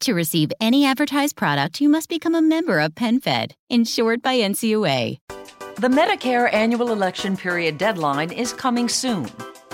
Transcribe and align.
To 0.00 0.14
receive 0.14 0.52
any 0.60 0.84
advertised 0.84 1.36
product, 1.36 1.80
you 1.80 1.88
must 1.88 2.08
become 2.08 2.34
a 2.34 2.42
member 2.42 2.80
of 2.80 2.94
PenFed, 2.94 3.52
insured 3.70 4.22
by 4.22 4.36
NCUA. 4.36 5.18
The 5.76 5.88
Medicare 5.88 6.52
annual 6.52 6.92
election 6.92 7.36
period 7.36 7.78
deadline 7.78 8.30
is 8.30 8.52
coming 8.52 8.88
soon. 8.88 9.28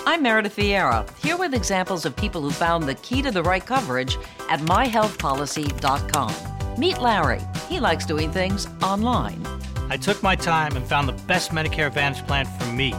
I'm 0.06 0.22
Meredith 0.22 0.56
Vieira, 0.56 1.08
here 1.18 1.36
with 1.36 1.54
examples 1.54 2.04
of 2.04 2.16
people 2.16 2.40
who 2.40 2.50
found 2.50 2.84
the 2.84 2.94
key 2.96 3.22
to 3.22 3.30
the 3.30 3.42
right 3.42 3.64
coverage 3.64 4.16
at 4.48 4.60
myhealthpolicy.com. 4.60 6.78
Meet 6.78 6.98
Larry. 6.98 7.40
He 7.68 7.78
likes 7.78 8.06
doing 8.06 8.32
things 8.32 8.66
online. 8.82 9.46
I 9.90 9.96
took 9.96 10.22
my 10.22 10.34
time 10.34 10.76
and 10.76 10.86
found 10.86 11.08
the 11.08 11.24
best 11.26 11.50
Medicare 11.50 11.88
Advantage 11.88 12.26
plan 12.26 12.46
for 12.46 12.66
me 12.66 12.92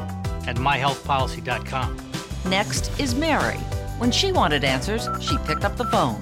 at 0.45 0.58
myhealthpolicy.com. 0.58 1.97
Next 2.45 2.99
is 2.99 3.16
Mary. 3.16 3.58
When 3.97 4.11
she 4.11 4.31
wanted 4.31 4.63
answers, 4.63 5.08
she 5.21 5.38
picked 5.39 5.63
up 5.63 5.77
the 5.77 5.85
phone. 5.85 6.21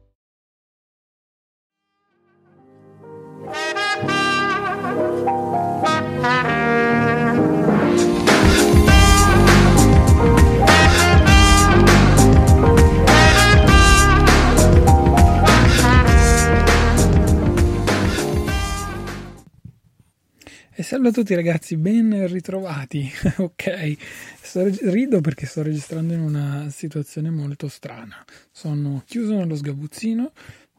E 20.73 20.83
salve 20.83 21.09
a 21.09 21.11
tutti 21.11 21.35
ragazzi, 21.35 21.75
ben 21.75 22.27
ritrovati. 22.27 23.11
ok, 23.39 23.97
sto, 24.41 24.63
rido 24.89 25.19
perché 25.19 25.45
sto 25.45 25.63
registrando 25.63 26.13
in 26.13 26.21
una 26.21 26.69
situazione 26.69 27.29
molto 27.29 27.67
strana. 27.67 28.23
Sono 28.51 29.03
chiuso 29.05 29.35
nello 29.35 29.55
sgabuzzino, 29.55 30.31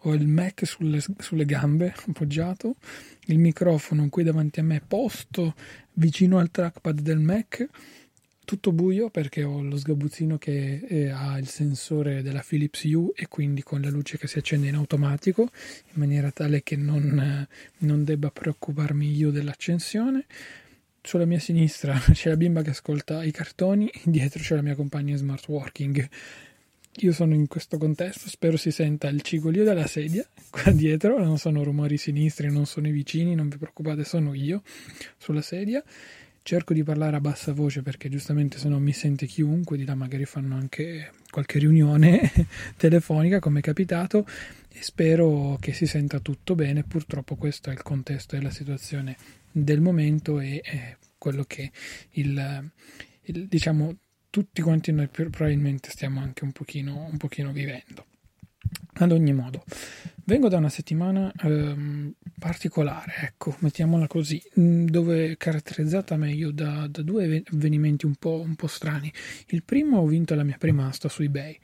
ho 0.04 0.14
il 0.14 0.26
Mac 0.26 0.66
sulle, 0.66 0.98
sulle 1.18 1.44
gambe 1.44 1.92
appoggiato, 2.06 2.76
il 3.26 3.38
microfono 3.38 4.08
qui 4.08 4.22
davanti 4.22 4.60
a 4.60 4.62
me 4.62 4.80
posto 4.80 5.54
vicino 5.92 6.38
al 6.38 6.50
trackpad 6.50 6.98
del 7.00 7.18
Mac 7.18 7.68
tutto 8.45 8.73
buio 8.73 9.08
perché 9.08 9.45
ho 9.45 9.63
lo 9.63 9.77
sgabuzzino 9.77 10.36
che 10.36 10.85
eh, 10.86 11.08
ha 11.11 11.39
il 11.39 11.48
sensore 11.48 12.23
della 12.23 12.45
Philips 12.47 12.83
U 12.85 13.13
e 13.14 13.29
quindi 13.29 13.63
con 13.63 13.80
la 13.80 13.89
luce 13.89 14.19
che 14.19 14.27
si 14.27 14.39
accende 14.39 14.69
in 14.69 14.75
automatico 14.75 15.42
in 15.42 15.95
maniera 15.95 16.30
tale 16.30 16.63
che 16.63 16.77
non, 16.77 17.19
eh, 17.19 17.48
non 17.79 18.05
debba 18.05 18.30
preoccuparmi 18.30 19.14
io 19.14 19.30
dell'accensione. 19.30 20.27
Sulla 21.01 21.25
mia 21.25 21.39
sinistra 21.39 21.98
c'è 22.13 22.30
la 22.30 22.36
bimba 22.36 22.63
che 22.63 22.70
ascolta 22.70 23.25
i 23.25 23.30
cartoni, 23.30 23.91
dietro 24.05 24.42
c'è 24.42 24.55
la 24.55 24.63
mia 24.63 24.74
compagna 24.74 25.17
smart 25.17 25.47
working. 25.48 26.09
Io 26.97 27.13
sono 27.13 27.33
in 27.33 27.47
questo 27.47 27.79
contesto, 27.79 28.29
spero 28.29 28.59
si 28.59 28.70
senta 28.70 29.09
il 29.09 29.23
cigolio 29.23 29.64
della 29.64 29.86
sedia 29.86 30.27
qua 30.51 30.70
dietro, 30.73 31.19
non 31.24 31.39
sono 31.39 31.63
rumori 31.63 31.97
sinistri, 31.97 32.51
non 32.51 32.67
sono 32.67 32.89
i 32.89 32.92
vicini, 32.92 33.35
non 33.35 33.48
vi 33.48 33.57
preoccupate, 33.57 34.05
sono 34.05 34.35
io 34.35 34.63
sulla 35.17 35.41
sedia 35.41 35.83
cerco 36.42 36.75
di 36.75 36.83
parlare 36.83 37.17
a 37.17 37.20
bassa 37.20 37.53
voce 37.53 37.83
perché 37.83 38.08
giustamente 38.08 38.58
se 38.58 38.69
no 38.69 38.79
mi 38.79 38.92
sente 38.92 39.27
chiunque, 39.27 39.77
di 39.77 39.85
là 39.85 39.95
magari 39.95 40.25
fanno 40.25 40.57
anche 40.57 41.13
qualche 41.30 41.58
riunione 41.58 42.30
telefonica 42.77 43.39
come 43.39 43.61
è 43.61 43.63
capitato 43.63 44.27
e 44.69 44.83
spero 44.83 45.57
che 45.61 45.73
si 45.73 45.86
senta 45.86 46.20
tutto 46.20 46.55
bene, 46.55 46.83
purtroppo 46.83 47.36
questo 47.36 47.70
è 47.70 47.73
il 47.73 47.83
contesto 47.83 48.36
e 48.36 48.42
la 48.42 48.51
situazione 48.51 49.17
del 49.51 49.80
momento 49.80 50.41
e 50.41 50.61
è 50.61 50.97
quello 51.19 51.45
che 51.45 51.70
il, 52.13 52.70
il, 53.23 53.47
diciamo 53.47 53.97
tutti 54.30 54.63
quanti 54.63 54.92
noi 54.92 55.09
probabilmente 55.09 55.91
stiamo 55.91 56.20
anche 56.20 56.42
un 56.45 56.53
pochino, 56.53 57.07
un 57.11 57.19
pochino 57.19 57.53
vivendo. 57.53 58.07
Ad 58.95 59.11
ogni 59.11 59.33
modo, 59.33 59.64
vengo 60.25 60.48
da 60.48 60.58
una 60.58 60.69
settimana 60.69 61.33
ehm, 61.42 62.13
particolare, 62.39 63.14
ecco, 63.23 63.57
mettiamola 63.61 64.07
così, 64.07 64.41
mm, 64.61 64.86
dove 64.86 65.30
è 65.30 65.36
caratterizzata 65.39 66.17
meglio 66.17 66.51
da, 66.51 66.86
da 66.89 67.01
due 67.01 67.42
avvenimenti 67.51 68.05
un 68.05 68.17
po', 68.17 68.41
un 68.41 68.55
po', 68.55 68.67
strani. 68.67 69.11
Il 69.47 69.63
primo 69.63 69.98
ho 69.98 70.07
vinto 70.07 70.35
la 70.35 70.42
mia 70.42 70.57
prima 70.58 70.89
asta 70.89 71.08
su 71.08 71.23
eBay. 71.23 71.58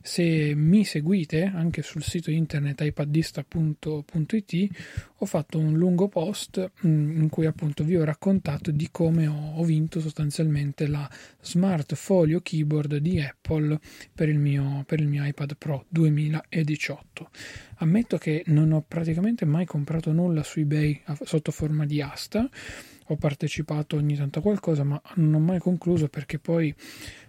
Se 0.00 0.54
mi 0.54 0.84
seguite 0.84 1.44
anche 1.44 1.82
sul 1.82 2.02
sito 2.02 2.30
internet 2.30 2.80
ipaddista.it 2.80 4.68
ho 5.22 5.26
fatto 5.26 5.58
un 5.58 5.76
lungo 5.76 6.08
post 6.08 6.70
mm, 6.86 7.20
in 7.20 7.28
cui 7.28 7.44
appunto 7.44 7.84
vi 7.84 7.96
ho 7.96 8.04
raccontato 8.04 8.70
di 8.70 8.88
come 8.90 9.26
ho, 9.26 9.56
ho 9.56 9.64
vinto 9.64 10.00
sostanzialmente 10.00 10.86
la 10.86 11.08
Smart 11.42 11.94
Folio 11.94 12.40
Keyboard 12.40 12.96
di 12.96 13.20
Apple 13.20 13.78
per 14.14 14.30
il 14.30 14.38
mio, 14.38 14.82
per 14.86 15.00
il 15.00 15.08
mio 15.08 15.26
iPad 15.26 15.56
Pro 15.58 15.84
2018. 16.70 17.30
Ammetto 17.76 18.18
che 18.18 18.42
non 18.46 18.72
ho 18.72 18.84
praticamente 18.86 19.44
mai 19.44 19.64
comprato 19.64 20.12
nulla 20.12 20.42
su 20.42 20.60
eBay 20.60 21.02
sotto 21.22 21.50
forma 21.50 21.86
di 21.86 22.00
asta, 22.00 22.48
ho 23.06 23.16
partecipato 23.16 23.96
ogni 23.96 24.16
tanto 24.16 24.38
a 24.38 24.42
qualcosa, 24.42 24.84
ma 24.84 25.00
non 25.14 25.34
ho 25.34 25.40
mai 25.40 25.58
concluso 25.58 26.08
perché 26.08 26.38
poi 26.38 26.72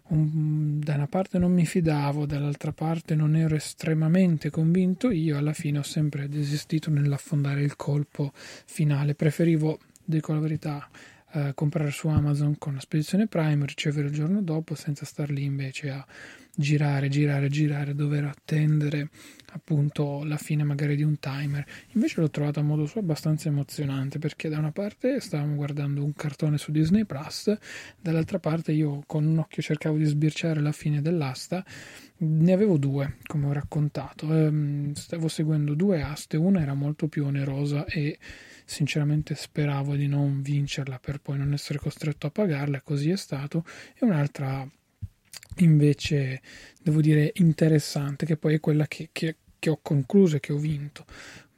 um, 0.09 0.79
da 0.79 0.96
una 0.96 1.07
parte 1.07 1.40
non 1.40 1.52
mi 1.52 1.66
fidavo, 1.66 2.25
dall'altra 2.25 2.72
parte 2.72 3.16
non 3.16 3.35
ero 3.35 3.56
estremamente 3.56 4.50
convinto, 4.52 5.09
io 5.09 5.38
alla 5.38 5.53
fine 5.53 5.79
ho 5.79 5.84
sempre 5.84 6.28
desistito 6.28 6.91
nell'affondare 6.91 7.63
il 7.63 7.75
colpo 7.75 8.31
finale, 8.34 9.16
preferivo, 9.16 9.79
dico 10.03 10.34
la 10.34 10.40
verità, 10.40 10.88
eh, 11.34 11.52
comprare 11.53 11.92
su 11.92 12.08
Amazon 12.08 12.58
con 12.58 12.74
la 12.74 12.80
spedizione 12.80 13.28
Prime, 13.28 13.66
ricevere 13.66 14.08
il 14.08 14.14
giorno 14.14 14.42
dopo 14.42 14.75
senza 14.75 15.06
star 15.06 15.30
lì 15.30 15.44
invece 15.44 15.90
a 15.90 16.06
girare, 16.53 17.08
girare, 17.08 17.47
girare, 17.47 17.96
dover 17.96 18.25
attendere 18.25 19.09
appunto 19.53 20.24
la 20.24 20.38
fine 20.38 20.64
magari 20.64 20.96
di 20.96 21.03
un 21.03 21.20
timer. 21.20 21.66
Invece 21.94 22.22
l'ho 22.22 22.30
trovato 22.30 22.59
a 22.59 22.64
modo 22.64 22.86
suo 22.86 23.00
abbastanza 23.02 23.47
emozionante 23.47 24.20
perché 24.20 24.50
da 24.50 24.58
una 24.58 24.72
parte 24.72 25.20
stavamo 25.20 25.56
guardando 25.56 26.03
un 26.03 26.14
cartone 26.14 26.58
su 26.58 26.72
Disney 26.72 27.06
Plus, 27.06 27.53
dall'altra 28.00 28.40
parte 28.40 28.72
io 28.72 29.02
con 29.06 29.25
un 29.25 29.38
occhio 29.40 29.62
cercavo 29.62 29.97
di 29.97 30.06
sbirciare 30.06 30.59
la 30.62 30.72
fine 30.72 31.02
dell'asta. 31.02 31.64
Ne 32.18 32.52
avevo 32.53 32.78
due, 32.78 33.18
come 33.25 33.47
ho 33.47 33.53
raccontato. 33.53 34.34
Ehm, 34.34 34.94
stavo 34.94 35.28
seguendo 35.28 35.73
due 35.73 36.02
aste, 36.02 36.38
una 36.38 36.61
era 36.61 36.73
molto 36.73 37.08
più 37.08 37.26
onerosa 37.26 37.85
e 37.85 38.20
sinceramente 38.66 39.35
speravo 39.35 39.96
di 39.96 40.08
non 40.08 40.41
vincerla 40.41 40.99
per 40.99 41.19
poi 41.19 41.37
non 41.37 41.53
essere 41.53 41.79
costretto 41.79 42.28
a 42.28 42.31
pagarla, 42.31 42.81
così 42.81 43.09
è 43.09 43.17
stato, 43.17 43.66
e 43.97 44.05
un'altra 44.05 44.67
invece 45.58 46.41
devo 46.81 47.02
dire 47.02 47.31
interessante, 47.35 48.25
che 48.25 48.37
poi 48.37 48.55
è 48.55 48.59
quella 48.59 48.87
che, 48.87 49.09
che, 49.11 49.37
che 49.59 49.69
ho 49.69 49.79
concluso 49.81 50.37
e 50.37 50.40
che 50.40 50.53
ho 50.53 50.58
vinto. 50.58 51.05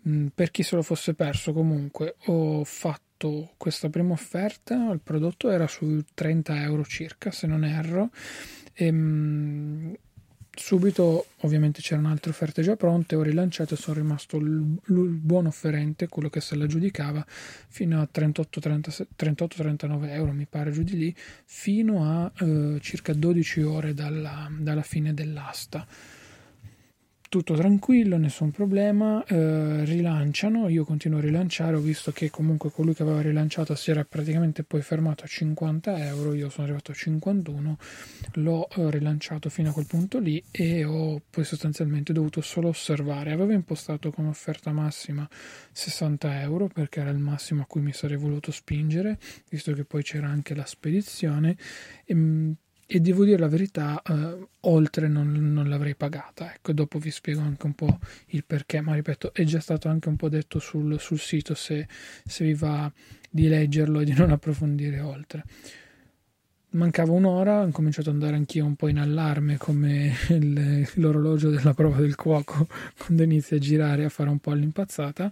Mm, 0.08 0.28
per 0.28 0.52
chi 0.52 0.64
se 0.64 0.76
lo 0.76 0.82
fosse 0.82 1.14
perso, 1.14 1.54
comunque, 1.54 2.16
ho 2.26 2.64
fatto 2.64 3.54
questa 3.58 3.90
prima 3.90 4.14
offerta, 4.14 4.92
il 4.92 5.00
prodotto 5.02 5.50
era 5.50 5.68
su 5.68 6.04
30 6.14 6.62
euro 6.62 6.84
circa, 6.84 7.32
se 7.32 7.48
non 7.48 7.64
erro, 7.64 8.10
e, 8.74 8.92
mm, 8.92 9.94
subito 10.56 11.26
ovviamente 11.42 11.82
c'erano 11.82 12.10
altre 12.10 12.32
offerte 12.32 12.62
già 12.62 12.76
pronte, 12.76 13.16
ho 13.16 13.22
rilanciato 13.22 13.74
e 13.74 13.78
sono 13.78 13.98
rimasto 13.98 14.38
il, 14.38 14.78
buon 14.86 15.48
offerente, 15.48 16.08
quello 16.08 16.30
che 16.30 16.42
se 16.42 16.56
la 16.56 16.68
giudicava, 16.68 17.26
fino 17.28 18.00
a 18.02 18.08
38-39 18.14 20.10
euro 20.10 20.32
mi 20.32 20.46
pare 20.46 20.72
giù 20.72 20.84
di 20.84 20.98
lì, 20.98 21.16
fino 21.46 22.06
a 22.06 22.32
eh, 22.40 22.78
circa 22.82 23.14
12 23.14 23.62
ore 23.64 23.94
dalla, 23.94 24.50
dalla 24.58 24.84
fine 24.84 25.14
dell'asta 25.14 25.86
tutto 27.34 27.56
tranquillo, 27.56 28.18
nessun 28.18 28.52
problema, 28.52 29.26
eh, 29.26 29.86
rilanciano, 29.86 30.70
io 30.70 30.86
continuo 30.86 31.18
a 31.18 31.22
rilanciare, 31.22 31.76
ho 31.76 31.80
visto 31.80 32.12
che 32.12 32.30
comunque 32.30 32.70
colui 32.70 32.94
che 32.94 33.02
aveva 33.02 33.22
rilanciato 33.22 33.74
si 33.74 33.90
era 33.90 34.06
praticamente 34.06 34.62
poi 34.64 34.84
fermato 34.84 35.24
a 35.24 35.28
50 35.28 36.06
euro, 36.06 36.36
io 36.36 36.52
sono 36.52 36.68
arrivato 36.68 36.92
a 36.92 36.94
51, 36.94 37.78
l'ho 38.34 38.70
eh, 38.70 38.92
rilanciato 38.92 39.50
fino 39.50 39.72
a 39.72 39.74
quel 39.74 39.88
punto 39.88 40.20
lì 40.20 40.44
e 40.52 40.84
ho 40.84 41.20
poi 41.28 41.44
sostanzialmente 41.44 42.14
dovuto 42.14 42.40
solo 42.42 42.68
osservare, 42.68 43.32
avevo 43.32 43.54
impostato 43.54 44.12
come 44.12 44.28
offerta 44.28 44.72
massima 44.72 45.28
60 45.72 46.40
euro 46.40 46.68
perché 46.68 47.00
era 47.00 47.10
il 47.10 47.18
massimo 47.18 47.64
a 47.64 47.66
cui 47.66 47.82
mi 47.82 47.94
sarei 47.94 48.18
voluto 48.18 48.52
spingere, 48.52 49.18
visto 49.50 49.74
che 49.74 49.86
poi 49.86 50.04
c'era 50.04 50.28
anche 50.28 50.54
la 50.54 50.68
spedizione. 50.68 51.58
E, 52.06 52.14
mm, 52.14 52.52
e 52.86 53.00
devo 53.00 53.24
dire 53.24 53.38
la 53.38 53.48
verità, 53.48 54.02
eh, 54.02 54.48
oltre 54.62 55.08
non, 55.08 55.32
non, 55.32 55.68
l'avrei 55.68 55.96
pagata. 55.96 56.54
Ecco, 56.54 56.74
dopo 56.74 57.00
vi 57.00 57.12
spiego 57.12 57.42
anche 57.42 57.66
un 57.66 57.74
po' 57.74 58.00
il 58.28 58.44
perché, 58.46 58.82
ma 58.82 58.94
ripeto, 58.94 59.34
è 59.34 59.44
già 59.44 59.60
stato 59.60 59.88
anche 59.88 60.10
un 60.10 60.16
po' 60.16 60.30
detto 60.30 60.60
sul, 60.60 61.00
sul 61.00 61.20
sito 61.20 61.56
se, 61.56 61.88
se 62.26 62.44
vi 62.44 62.54
va 62.54 62.92
di 63.30 63.48
leggerlo 63.48 64.02
e 64.02 64.06
di 64.06 64.14
non 64.14 64.32
approfondire 64.32 65.00
oltre. 65.00 65.44
Mancava 66.72 67.12
un'ora, 67.12 67.62
ho 67.62 67.70
cominciato 67.70 68.10
ad 68.10 68.16
andare 68.16 68.36
anch'io 68.36 68.66
un 68.66 68.76
po' 68.76 68.88
in 68.88 68.98
allarme 68.98 69.58
come 69.58 70.12
il, 70.30 70.88
l'orologio 70.96 71.50
della 71.50 71.74
prova 71.74 72.00
del 72.00 72.16
cuoco 72.16 72.68
quando 72.98 73.24
inizia 73.24 73.58
a 73.58 73.60
girare 73.60 74.06
a 74.06 74.10
fare 74.10 74.30
un 74.30 74.40
po' 74.40 74.52
all'impazzata. 74.52 75.32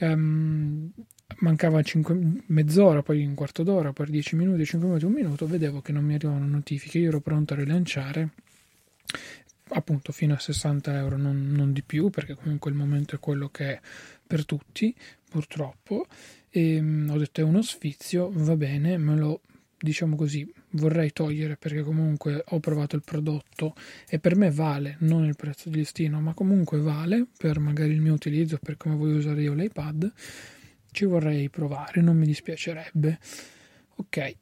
Um, 0.00 0.92
mancava 1.38 1.82
5, 1.82 2.42
mezz'ora, 2.46 3.02
poi 3.02 3.24
un 3.24 3.34
quarto 3.34 3.62
d'ora, 3.62 3.92
poi 3.92 4.06
10 4.10 4.36
minuti, 4.36 4.64
5 4.64 4.88
minuti, 4.88 5.04
un 5.04 5.12
minuto, 5.12 5.46
vedevo 5.46 5.80
che 5.80 5.92
non 5.92 6.04
mi 6.04 6.14
arrivavano 6.14 6.46
notifiche, 6.46 6.98
io 6.98 7.08
ero 7.08 7.20
pronto 7.20 7.54
a 7.54 7.56
rilanciare 7.56 8.30
appunto 9.68 10.12
fino 10.12 10.34
a 10.34 10.38
60 10.38 10.96
euro, 10.96 11.16
non, 11.16 11.50
non, 11.50 11.72
di 11.72 11.82
più, 11.82 12.10
perché 12.10 12.34
comunque 12.34 12.70
il 12.70 12.76
momento 12.76 13.16
è 13.16 13.18
quello 13.18 13.48
che 13.48 13.72
è 13.72 13.80
per 14.26 14.44
tutti, 14.44 14.94
purtroppo. 15.28 16.06
E 16.50 16.78
um, 16.78 17.08
ho 17.10 17.18
detto 17.18 17.40
è 17.40 17.44
uno 17.44 17.62
sfizio, 17.62 18.30
va 18.32 18.56
bene, 18.56 18.96
me 18.98 19.16
lo 19.16 19.40
diciamo 19.78 20.16
così, 20.16 20.50
vorrei 20.70 21.12
togliere 21.12 21.56
perché 21.56 21.82
comunque 21.82 22.42
ho 22.46 22.60
provato 22.60 22.96
il 22.96 23.02
prodotto 23.04 23.74
e 24.08 24.18
per 24.18 24.34
me 24.34 24.50
vale, 24.50 24.96
non 25.00 25.24
il 25.24 25.36
prezzo 25.36 25.68
di 25.68 25.76
listino, 25.76 26.20
ma 26.20 26.32
comunque 26.32 26.78
vale 26.78 27.26
per 27.36 27.58
magari 27.58 27.92
il 27.92 28.00
mio 28.00 28.14
utilizzo, 28.14 28.58
per 28.60 28.76
come 28.76 28.96
voglio 28.96 29.16
usare 29.16 29.42
io 29.42 29.52
l'iPad 29.52 30.12
ci 30.96 31.04
vorrei 31.04 31.50
provare, 31.50 32.00
non 32.00 32.16
mi 32.16 32.24
dispiacerebbe. 32.24 33.18
Ok, 33.96 34.36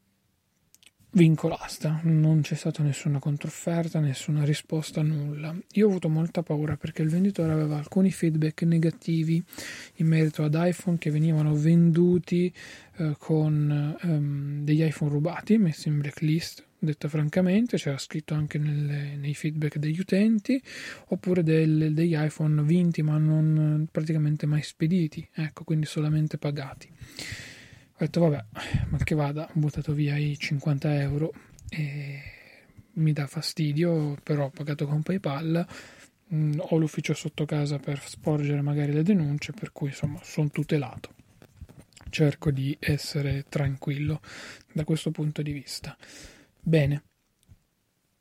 vinco 1.11 1.49
l'asta, 1.49 1.99
non 2.05 2.43
c'è 2.43 2.55
stata 2.55 2.85
nessuna 2.85 3.19
controfferta, 3.19 3.99
nessuna 3.99 4.45
risposta, 4.45 5.03
nulla. 5.03 5.53
Io 5.73 5.87
ho 5.87 5.89
avuto 5.91 6.09
molta 6.09 6.45
paura 6.45 6.77
perché 6.77 7.03
il 7.03 7.09
venditore 7.09 7.51
aveva 7.51 7.77
alcuni 7.77 8.12
feedback 8.12 8.62
negativi 8.62 9.43
in 9.97 10.06
merito 10.06 10.45
ad 10.45 10.55
iPhone 10.56 10.97
che 10.97 11.11
venivano 11.11 11.56
venduti 11.56 12.55
eh, 12.99 13.17
con 13.19 13.99
ehm, 14.00 14.62
degli 14.62 14.85
iPhone 14.85 15.11
rubati, 15.11 15.59
messi 15.59 15.89
in 15.89 15.99
blacklist 15.99 16.65
detta 16.85 17.09
francamente, 17.09 17.77
c'era 17.77 17.99
scritto 17.99 18.35
anche 18.35 18.59
nelle, 18.59 19.17
nei 19.17 19.35
feedback 19.35 19.79
degli 19.79 19.99
utenti, 19.99 20.63
oppure 21.09 21.43
del, 21.43 21.93
degli 21.93 22.15
iPhone 22.17 22.63
vinti 22.63 23.03
ma 23.03 23.19
non 23.19 23.89
praticamente 23.91 24.47
mai 24.47 24.63
spediti, 24.63 25.27
ecco, 25.33 25.65
quindi 25.65 25.87
solamente 25.87 26.39
pagati. 26.39 26.89
Ho 26.89 27.97
detto 27.99 28.21
vabbè, 28.21 28.45
ma 28.89 28.99
che 28.99 29.15
vada, 29.15 29.49
ho 29.49 29.53
buttato 29.55 29.93
via 29.93 30.17
i 30.17 30.37
50 30.37 31.01
euro 31.01 31.33
e 31.69 32.21
mi 32.95 33.13
dà 33.13 33.27
fastidio, 33.27 34.17
però 34.23 34.47
ho 34.47 34.51
pagato 34.51 34.87
con 34.87 35.03
PayPal, 35.03 35.67
mm, 36.35 36.59
ho 36.59 36.77
l'ufficio 36.77 37.15
sotto 37.15 37.45
casa 37.45 37.79
per 37.79 38.01
sporgere 38.05 38.61
magari 38.63 38.93
le 38.93 39.03
denunce, 39.03 39.53
per 39.53 39.73
cui 39.73 39.89
insomma 39.89 40.19
sono 40.23 40.51
tutelato. 40.51 41.11
Cerco 42.11 42.51
di 42.51 42.77
essere 42.79 43.45
tranquillo 43.49 44.21
da 44.73 44.85
questo 44.85 45.11
punto 45.11 45.43
di 45.43 45.53
vista. 45.53 45.97
Bene, 46.66 47.02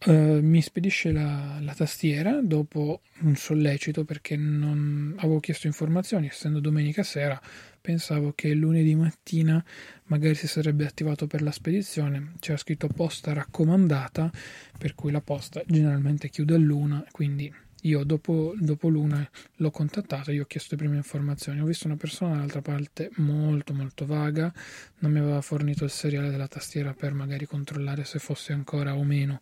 uh, 0.05 0.11
mi 0.41 0.61
spedisce 0.61 1.13
la, 1.13 1.59
la, 1.61 1.73
tastiera 1.73 2.41
dopo 2.41 3.03
un 3.21 3.37
sollecito 3.37 4.03
perché 4.03 4.35
non 4.35 5.13
avevo 5.17 5.39
chiesto 5.39 5.67
informazioni, 5.67 6.27
essendo 6.27 6.59
domenica 6.59 7.03
sera 7.03 7.41
pensavo 7.79 8.33
che 8.33 8.53
lunedì 8.53 8.95
mattina 8.95 9.63
magari 10.07 10.35
si 10.35 10.47
sarebbe 10.47 10.85
attivato 10.85 11.25
per 11.25 11.41
la 11.41 11.51
spedizione, 11.51 12.33
c'era 12.39 12.57
scritto 12.57 12.87
posta 12.89 13.31
raccomandata, 13.31 14.29
per 14.77 14.93
cui 14.93 15.11
la 15.11 15.21
posta 15.21 15.63
generalmente 15.65 16.27
chiude 16.27 16.55
all'una, 16.55 17.01
quindi 17.11 17.49
io 17.83 18.03
dopo, 18.03 18.53
dopo 18.57 18.89
l'una 18.89 19.27
l'ho 19.55 19.71
contattato, 19.71 20.31
io 20.31 20.43
ho 20.43 20.45
chiesto 20.45 20.75
le 20.75 20.81
prime 20.81 20.97
informazioni, 20.97 21.61
ho 21.61 21.65
visto 21.65 21.87
una 21.87 21.95
persona 21.95 22.33
dall'altra 22.33 22.61
parte 22.61 23.09
molto 23.15 23.73
molto 23.73 24.05
vaga, 24.05 24.53
non 24.99 25.11
mi 25.11 25.19
aveva 25.19 25.41
fornito 25.41 25.83
il 25.83 25.89
seriale 25.89 26.29
della 26.29 26.47
tastiera 26.47 26.93
per 26.93 27.13
magari 27.13 27.45
controllare 27.45 28.03
se 28.03 28.19
fosse 28.19 28.53
ancora 28.53 28.95
o 28.95 29.03
meno 29.03 29.39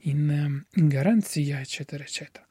in, 0.00 0.62
in 0.74 0.88
garanzia, 0.88 1.60
eccetera, 1.60 2.02
eccetera. 2.02 2.46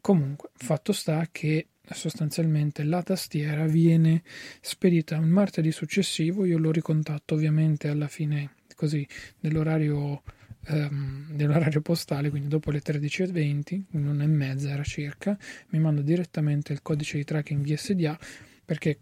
Comunque, 0.00 0.50
fatto 0.54 0.92
sta 0.92 1.28
che 1.30 1.68
sostanzialmente 1.92 2.84
la 2.84 3.02
tastiera 3.02 3.66
viene 3.66 4.22
spedita 4.60 5.16
il 5.16 5.26
martedì 5.26 5.72
successivo, 5.72 6.44
io 6.44 6.58
lo 6.58 6.70
ricontatto 6.70 7.34
ovviamente 7.34 7.88
alla 7.88 8.08
fine 8.08 8.54
così 8.76 9.06
dell'orario 9.38 10.22
ehm, 10.66 11.32
dell'orario 11.32 11.80
postale, 11.80 12.30
quindi 12.30 12.48
dopo 12.48 12.70
le 12.70 12.80
13.20, 12.80 13.82
un'ora 13.92 14.22
e 14.22 14.26
mezza 14.26 14.70
era 14.70 14.82
circa, 14.82 15.38
mi 15.68 15.78
manda 15.78 16.02
direttamente 16.02 16.72
il 16.72 16.82
codice 16.82 17.16
di 17.16 17.24
tracking 17.24 17.64
VSDA 17.64 18.18
perché 18.64 19.00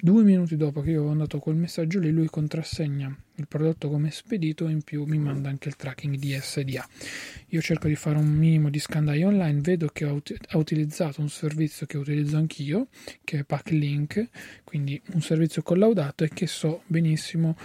due 0.00 0.22
minuti 0.22 0.56
dopo 0.56 0.80
che 0.80 0.90
io 0.90 1.02
ho 1.02 1.06
mandato 1.08 1.38
quel 1.38 1.56
messaggio 1.56 1.98
lì, 1.98 2.10
lui 2.10 2.26
contrassegna 2.26 3.16
il 3.36 3.46
prodotto 3.48 3.88
come 3.88 4.10
spedito 4.10 4.66
e 4.66 4.72
in 4.72 4.82
più 4.82 5.04
mi 5.04 5.18
manda 5.18 5.48
anche 5.48 5.68
il 5.68 5.76
tracking 5.76 6.16
di 6.16 6.36
SDA. 6.40 6.86
Io 7.48 7.60
cerco 7.60 7.88
di 7.88 7.94
fare 7.94 8.18
un 8.18 8.28
minimo 8.28 8.70
di 8.70 8.78
scandaglio 8.78 9.28
online, 9.28 9.60
vedo 9.60 9.88
che 9.88 10.04
ha, 10.04 10.12
ut- 10.12 10.36
ha 10.48 10.58
utilizzato 10.58 11.20
un 11.20 11.28
servizio 11.28 11.86
che 11.86 11.96
utilizzo 11.96 12.36
anch'io, 12.36 12.88
che 13.24 13.40
è 13.40 13.44
Packlink, 13.44 14.28
quindi 14.64 15.00
un 15.12 15.20
servizio 15.20 15.62
collaudato 15.62 16.24
e 16.24 16.28
che 16.28 16.46
so 16.46 16.82
benissimo 16.86 17.56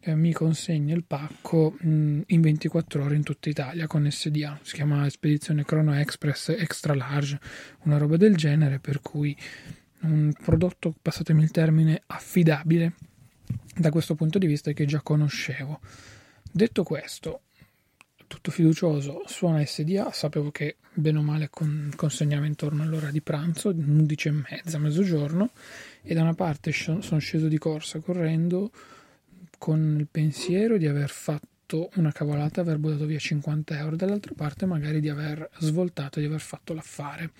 eh, 0.00 0.14
mi 0.14 0.32
consegna 0.32 0.94
il 0.94 1.04
pacco 1.04 1.76
mh, 1.78 1.88
mm, 1.88 2.20
in 2.26 2.40
24 2.40 3.04
ore 3.04 3.16
in 3.16 3.22
tutta 3.22 3.48
Italia 3.48 3.86
con 3.86 4.10
SDA. 4.10 4.58
Si 4.62 4.74
chiama 4.74 5.08
Spedizione 5.08 5.64
Chrono 5.64 5.94
Express 5.94 6.48
Extra 6.50 6.94
Large, 6.94 7.38
una 7.84 7.98
roba 7.98 8.16
del 8.16 8.36
genere, 8.36 8.78
per 8.78 9.00
cui 9.00 9.36
un 10.00 10.32
prodotto, 10.32 10.94
passatemi 11.00 11.42
il 11.42 11.50
termine, 11.50 12.02
affidabile 12.06 12.94
da 13.76 13.90
questo 13.90 14.14
punto 14.14 14.38
di 14.38 14.46
vista 14.46 14.72
che 14.72 14.86
già 14.86 15.02
conoscevo. 15.02 15.80
Detto 16.50 16.82
questo, 16.82 17.42
tutto 18.26 18.50
fiducioso, 18.50 19.22
suona 19.26 19.64
SDA, 19.64 20.10
sapevo 20.12 20.50
che 20.50 20.76
bene 20.92 21.18
o 21.18 21.22
male 21.22 21.50
con, 21.50 21.92
consegnava 21.94 22.46
intorno 22.46 22.82
all'ora 22.82 23.10
di 23.10 23.20
pranzo, 23.20 23.68
11 23.68 24.28
e 24.28 24.30
mezza, 24.30 24.78
mezzogiorno, 24.78 25.50
e 26.02 26.14
da 26.14 26.22
una 26.22 26.34
parte 26.34 26.72
sono 26.72 27.18
sceso 27.18 27.48
di 27.48 27.58
corsa 27.58 28.00
correndo 28.00 28.70
con 29.60 29.98
il 30.00 30.08
pensiero 30.10 30.78
di 30.78 30.86
aver 30.86 31.10
fatto 31.10 31.90
una 31.96 32.12
cavolata, 32.12 32.62
aver 32.62 32.78
buttato 32.78 33.04
via 33.04 33.18
50 33.18 33.78
euro, 33.78 33.94
dall'altra 33.94 34.32
parte 34.34 34.64
magari 34.64 35.00
di 35.00 35.10
aver 35.10 35.50
svoltato, 35.58 36.18
di 36.18 36.24
aver 36.24 36.40
fatto 36.40 36.72
l'affare. 36.72 37.30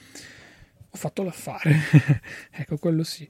Ho 0.92 0.96
fatto 0.98 1.22
l'affare, 1.22 1.74
ecco 2.52 2.76
quello 2.76 3.04
sì. 3.04 3.26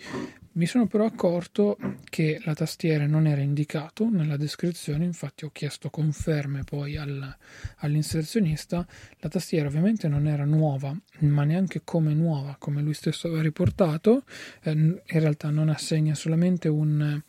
Mi 0.52 0.66
sono 0.66 0.88
però 0.88 1.04
accorto 1.04 1.78
che 2.08 2.40
la 2.44 2.54
tastiera 2.54 3.06
non 3.06 3.28
era 3.28 3.40
indicato 3.42 4.08
nella 4.10 4.36
descrizione, 4.36 5.04
infatti 5.04 5.44
ho 5.44 5.50
chiesto 5.52 5.88
conferme 5.88 6.64
poi 6.64 6.96
al, 6.96 7.36
all'inserzionista. 7.76 8.84
La 9.18 9.28
tastiera 9.28 9.68
ovviamente 9.68 10.08
non 10.08 10.26
era 10.26 10.44
nuova, 10.44 10.92
ma 11.20 11.44
neanche 11.44 11.82
come 11.84 12.12
nuova, 12.12 12.56
come 12.58 12.82
lui 12.82 12.94
stesso 12.94 13.28
aveva 13.28 13.42
riportato. 13.42 14.24
Eh, 14.62 14.72
in 14.72 15.00
realtà 15.06 15.50
non 15.50 15.68
assegna 15.68 16.16
solamente 16.16 16.66
un, 16.66 17.22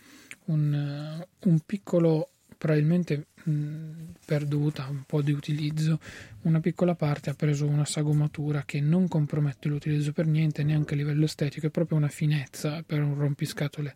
un, 0.46 0.74
eh, 0.74 1.28
un 1.48 1.60
piccolo, 1.66 2.30
probabilmente 2.58 3.28
mh, 3.44 4.14
perduta, 4.26 4.88
un 4.90 5.04
po' 5.06 5.22
di 5.22 5.32
utilizzo, 5.32 6.00
una 6.42 6.60
piccola 6.60 6.96
parte 6.96 7.30
ha 7.30 7.34
preso 7.34 7.66
una 7.66 7.86
sagomatura 7.86 8.64
che 8.66 8.80
non 8.80 9.08
compromette 9.08 9.68
l'utilizzo 9.68 10.12
per 10.12 10.26
niente, 10.26 10.64
neanche 10.64 10.94
a 10.94 10.98
livello 10.98 11.26
estetico, 11.26 11.68
è 11.68 11.70
proprio 11.70 11.98
una 11.98 12.08
finezza 12.08 12.84
per 12.86 13.02
un 13.02 13.16
rompiscatole 13.16 13.96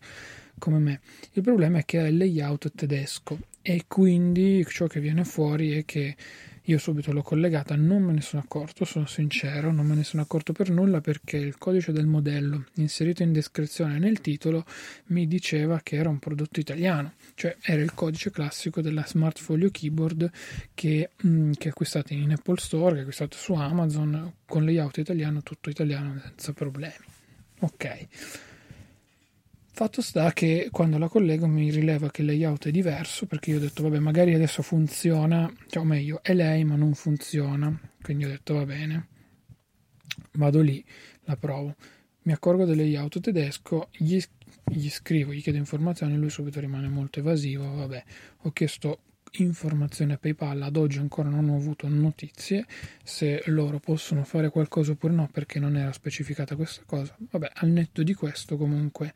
come 0.57 0.79
me. 0.79 1.01
Il 1.33 1.43
problema 1.43 1.79
è 1.79 1.85
che 1.85 1.99
ha 1.99 2.07
il 2.07 2.17
layout 2.17 2.71
tedesco 2.73 3.39
e 3.61 3.85
quindi 3.87 4.65
ciò 4.67 4.87
che 4.87 4.99
viene 4.99 5.23
fuori 5.23 5.71
è 5.71 5.85
che 5.85 6.15
Io 6.67 6.79
subito 6.79 7.11
l'ho 7.11 7.21
collegata, 7.21 7.75
non 7.75 8.01
me 8.01 8.11
ne 8.11 8.21
sono 8.21 8.41
accorto, 8.41 8.85
sono 8.85 9.05
sincero, 9.05 9.71
non 9.71 9.85
me 9.85 9.93
ne 9.93 10.03
sono 10.03 10.23
accorto 10.23 10.51
per 10.51 10.71
nulla 10.71 10.99
perché 10.99 11.37
il 11.37 11.59
codice 11.59 11.91
del 11.91 12.07
modello 12.07 12.65
inserito 12.75 13.21
in 13.21 13.31
descrizione 13.31 13.99
nel 13.99 14.19
titolo 14.19 14.65
mi 15.07 15.27
diceva 15.27 15.81
che 15.83 15.95
era 15.95 16.09
un 16.09 16.17
prodotto 16.17 16.59
italiano, 16.59 17.13
cioè 17.35 17.55
era 17.61 17.83
il 17.83 17.93
codice 17.93 18.31
classico 18.31 18.81
della 18.81 19.05
Smart 19.05 19.37
Folio 19.37 19.69
Keyboard 19.69 20.31
che, 20.73 21.11
mh, 21.15 21.29
mm, 21.29 21.51
che 21.51 21.69
acquistate 21.69 22.15
in 22.15 22.31
Apple 22.31 22.57
Store, 22.57 22.95
che 22.95 23.01
acquistate 23.01 23.37
su 23.37 23.53
Amazon 23.53 24.33
con 24.47 24.65
layout 24.65 24.97
italiano, 24.97 25.43
tutto 25.43 25.69
italiano 25.69 26.19
senza 26.19 26.51
problemi. 26.53 27.05
Ok. 27.59 28.07
Fatto 29.77 30.01
sta 30.01 30.31
che 30.31 30.69
quando 30.71 30.97
la 30.97 31.09
collego 31.09 31.47
mi 31.47 31.69
rileva 31.69 32.09
che 32.09 32.21
il 32.21 32.27
layout 32.27 32.67
è 32.67 32.71
diverso 32.71 33.25
perché 33.25 33.49
io 33.49 33.57
ho 33.57 33.59
detto 33.59 33.83
vabbè 33.83 33.99
magari 33.99 34.33
adesso 34.33 34.61
funziona, 34.61 35.53
cioè 35.67 35.83
o 35.83 35.85
meglio 35.85 36.23
è 36.23 36.33
lei 36.33 36.63
ma 36.63 36.77
non 36.77 36.93
funziona, 36.93 37.77
quindi 38.01 38.23
ho 38.23 38.29
detto 38.29 38.53
va 38.53 38.63
bene, 38.65 39.07
vado 40.35 40.61
lì, 40.61 40.81
la 41.25 41.35
provo, 41.35 41.75
mi 42.21 42.31
accorgo 42.31 42.63
del 42.63 42.77
layout 42.77 43.19
tedesco, 43.19 43.89
gli, 43.91 44.17
gli 44.63 44.89
scrivo, 44.89 45.33
gli 45.33 45.41
chiedo 45.41 45.57
informazioni, 45.57 46.15
lui 46.15 46.29
subito 46.29 46.61
rimane 46.61 46.87
molto 46.87 47.19
evasivo, 47.19 47.69
vabbè 47.73 48.03
ho 48.43 48.51
chiesto 48.53 48.99
informazione 49.39 50.13
a 50.13 50.17
PayPal, 50.17 50.61
ad 50.61 50.77
oggi 50.77 50.99
ancora 50.99 51.27
non 51.27 51.49
ho 51.49 51.55
avuto 51.57 51.89
notizie 51.89 52.65
se 53.03 53.43
loro 53.47 53.79
possono 53.79 54.23
fare 54.23 54.49
qualcosa 54.49 54.93
oppure 54.93 55.11
no 55.11 55.27
perché 55.29 55.59
non 55.59 55.75
era 55.75 55.91
specificata 55.91 56.55
questa 56.55 56.83
cosa, 56.85 57.13
vabbè 57.19 57.51
al 57.55 57.67
netto 57.67 58.03
di 58.03 58.13
questo 58.13 58.55
comunque 58.55 59.13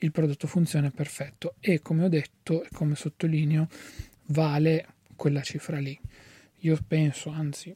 il 0.00 0.12
prodotto 0.12 0.46
funziona 0.46 0.90
perfetto 0.90 1.54
e 1.60 1.80
come 1.80 2.04
ho 2.04 2.08
detto 2.08 2.62
e 2.62 2.68
come 2.72 2.94
sottolineo 2.94 3.68
vale 4.26 4.86
quella 5.16 5.42
cifra 5.42 5.78
lì. 5.78 5.98
Io 6.60 6.78
penso, 6.86 7.30
anzi 7.30 7.74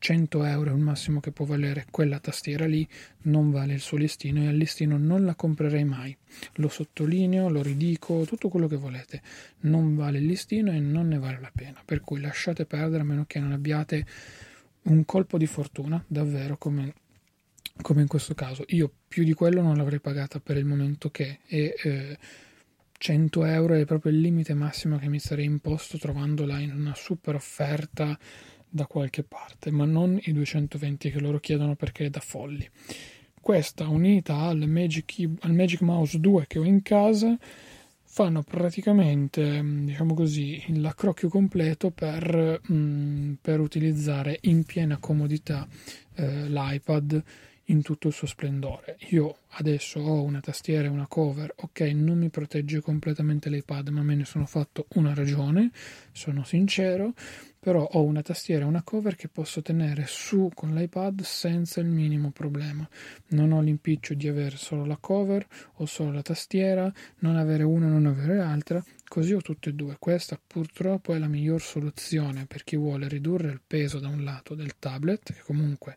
100 0.00 0.44
euro 0.44 0.70
è 0.70 0.72
il 0.72 0.80
massimo 0.80 1.20
che 1.20 1.30
può 1.30 1.44
valere 1.44 1.86
quella 1.90 2.18
tastiera 2.18 2.66
lì, 2.66 2.88
non 3.24 3.50
vale 3.50 3.74
il 3.74 3.80
suo 3.80 3.98
listino 3.98 4.42
e 4.42 4.48
al 4.48 4.56
listino 4.56 4.96
non 4.96 5.26
la 5.26 5.34
comprerei 5.34 5.84
mai. 5.84 6.16
Lo 6.54 6.68
sottolineo, 6.68 7.50
lo 7.50 7.62
ridico, 7.62 8.24
tutto 8.24 8.48
quello 8.48 8.66
che 8.66 8.76
volete. 8.76 9.20
Non 9.60 9.94
vale 9.94 10.18
il 10.18 10.24
listino 10.24 10.72
e 10.72 10.80
non 10.80 11.08
ne 11.08 11.18
vale 11.18 11.38
la 11.38 11.52
pena. 11.54 11.82
Per 11.84 12.00
cui 12.00 12.18
lasciate 12.18 12.64
perdere 12.64 13.02
a 13.02 13.04
meno 13.04 13.26
che 13.26 13.40
non 13.40 13.52
abbiate 13.52 14.06
un 14.84 15.04
colpo 15.04 15.36
di 15.36 15.46
fortuna, 15.46 16.02
davvero 16.06 16.56
come 16.56 16.94
come 17.80 18.02
in 18.02 18.08
questo 18.08 18.34
caso. 18.34 18.64
Io 18.68 18.90
più 19.08 19.24
di 19.24 19.34
quello 19.34 19.62
non 19.62 19.76
l'avrei 19.76 20.00
pagata 20.00 20.40
per 20.40 20.56
il 20.56 20.64
momento 20.64 21.10
che 21.10 21.40
e 21.46 21.74
eh, 21.82 22.18
100 22.98 23.44
euro 23.44 23.74
è 23.74 23.84
proprio 23.86 24.12
il 24.12 24.20
limite 24.20 24.52
massimo 24.52 24.98
che 24.98 25.08
mi 25.08 25.18
sarei 25.18 25.46
imposto 25.46 25.96
trovandola 25.96 26.58
in 26.58 26.74
una 26.74 26.94
super 26.94 27.34
offerta 27.34 28.18
da 28.68 28.86
qualche 28.86 29.22
parte, 29.22 29.70
ma 29.70 29.84
non 29.84 30.18
i 30.22 30.32
220 30.32 31.10
che 31.10 31.18
loro 31.18 31.40
chiedono 31.40 31.74
perché 31.74 32.06
è 32.06 32.10
da 32.10 32.20
folli. 32.20 32.68
Questa 33.40 33.88
unita 33.88 34.36
al 34.36 34.68
Magic, 34.68 35.28
al 35.40 35.54
Magic 35.54 35.80
Mouse 35.80 36.20
2 36.20 36.46
che 36.46 36.58
ho 36.58 36.64
in 36.64 36.82
casa 36.82 37.38
fanno 38.02 38.42
praticamente, 38.42 39.62
diciamo 39.64 40.14
così, 40.14 40.62
l'accrocchio 40.78 41.28
completo 41.28 41.90
per, 41.90 42.60
mh, 42.62 43.38
per 43.40 43.60
utilizzare 43.60 44.38
in 44.42 44.64
piena 44.64 44.98
comodità 44.98 45.66
eh, 46.16 46.48
l'iPad 46.48 47.22
in 47.70 47.82
tutto 47.82 48.08
il 48.08 48.14
suo 48.14 48.26
splendore. 48.26 48.96
Io 49.10 49.38
adesso 49.54 50.00
ho 50.00 50.22
una 50.22 50.40
tastiera 50.40 50.86
e 50.86 50.90
una 50.90 51.06
cover, 51.06 51.52
ok, 51.56 51.80
non 51.94 52.18
mi 52.18 52.28
protegge 52.28 52.80
completamente 52.80 53.48
l'iPad, 53.48 53.88
ma 53.88 54.02
me 54.02 54.14
ne 54.14 54.24
sono 54.24 54.46
fatto 54.46 54.86
una 54.94 55.14
ragione, 55.14 55.70
sono 56.12 56.44
sincero, 56.44 57.14
però 57.58 57.84
ho 57.84 58.02
una 58.02 58.22
tastiera 58.22 58.64
e 58.64 58.68
una 58.68 58.82
cover 58.82 59.16
che 59.16 59.28
posso 59.28 59.62
tenere 59.62 60.04
su 60.06 60.50
con 60.54 60.74
l'iPad 60.74 61.22
senza 61.22 61.80
il 61.80 61.86
minimo 61.86 62.30
problema. 62.30 62.88
Non 63.28 63.52
ho 63.52 63.60
l'impiccio 63.60 64.14
di 64.14 64.28
avere 64.28 64.56
solo 64.56 64.84
la 64.84 64.96
cover 64.98 65.46
o 65.74 65.86
solo 65.86 66.12
la 66.12 66.22
tastiera, 66.22 66.92
non 67.18 67.36
avere 67.36 67.62
una 67.62 67.86
e 67.86 67.90
non 67.90 68.06
avere 68.06 68.36
l'altra, 68.36 68.82
così 69.06 69.32
ho 69.32 69.40
tutte 69.40 69.70
e 69.70 69.74
due. 69.74 69.96
Questa 69.98 70.40
purtroppo 70.44 71.14
è 71.14 71.18
la 71.18 71.28
miglior 71.28 71.60
soluzione 71.60 72.46
per 72.46 72.64
chi 72.64 72.76
vuole 72.76 73.08
ridurre 73.08 73.50
il 73.50 73.60
peso 73.64 73.98
da 73.98 74.08
un 74.08 74.24
lato 74.24 74.54
del 74.54 74.78
tablet, 74.78 75.32
che 75.32 75.42
comunque 75.44 75.96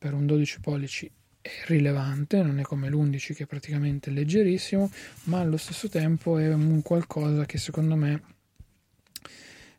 per 0.00 0.14
un 0.14 0.24
12 0.24 0.60
pollici 0.60 1.10
è 1.42 1.50
rilevante, 1.66 2.42
non 2.42 2.58
è 2.58 2.62
come 2.62 2.88
l'11 2.88 3.34
che 3.34 3.42
è 3.42 3.46
praticamente 3.46 4.10
leggerissimo, 4.10 4.90
ma 5.24 5.40
allo 5.40 5.58
stesso 5.58 5.90
tempo 5.90 6.38
è 6.38 6.50
un 6.50 6.80
qualcosa 6.80 7.44
che 7.44 7.58
secondo 7.58 7.96
me 7.96 8.22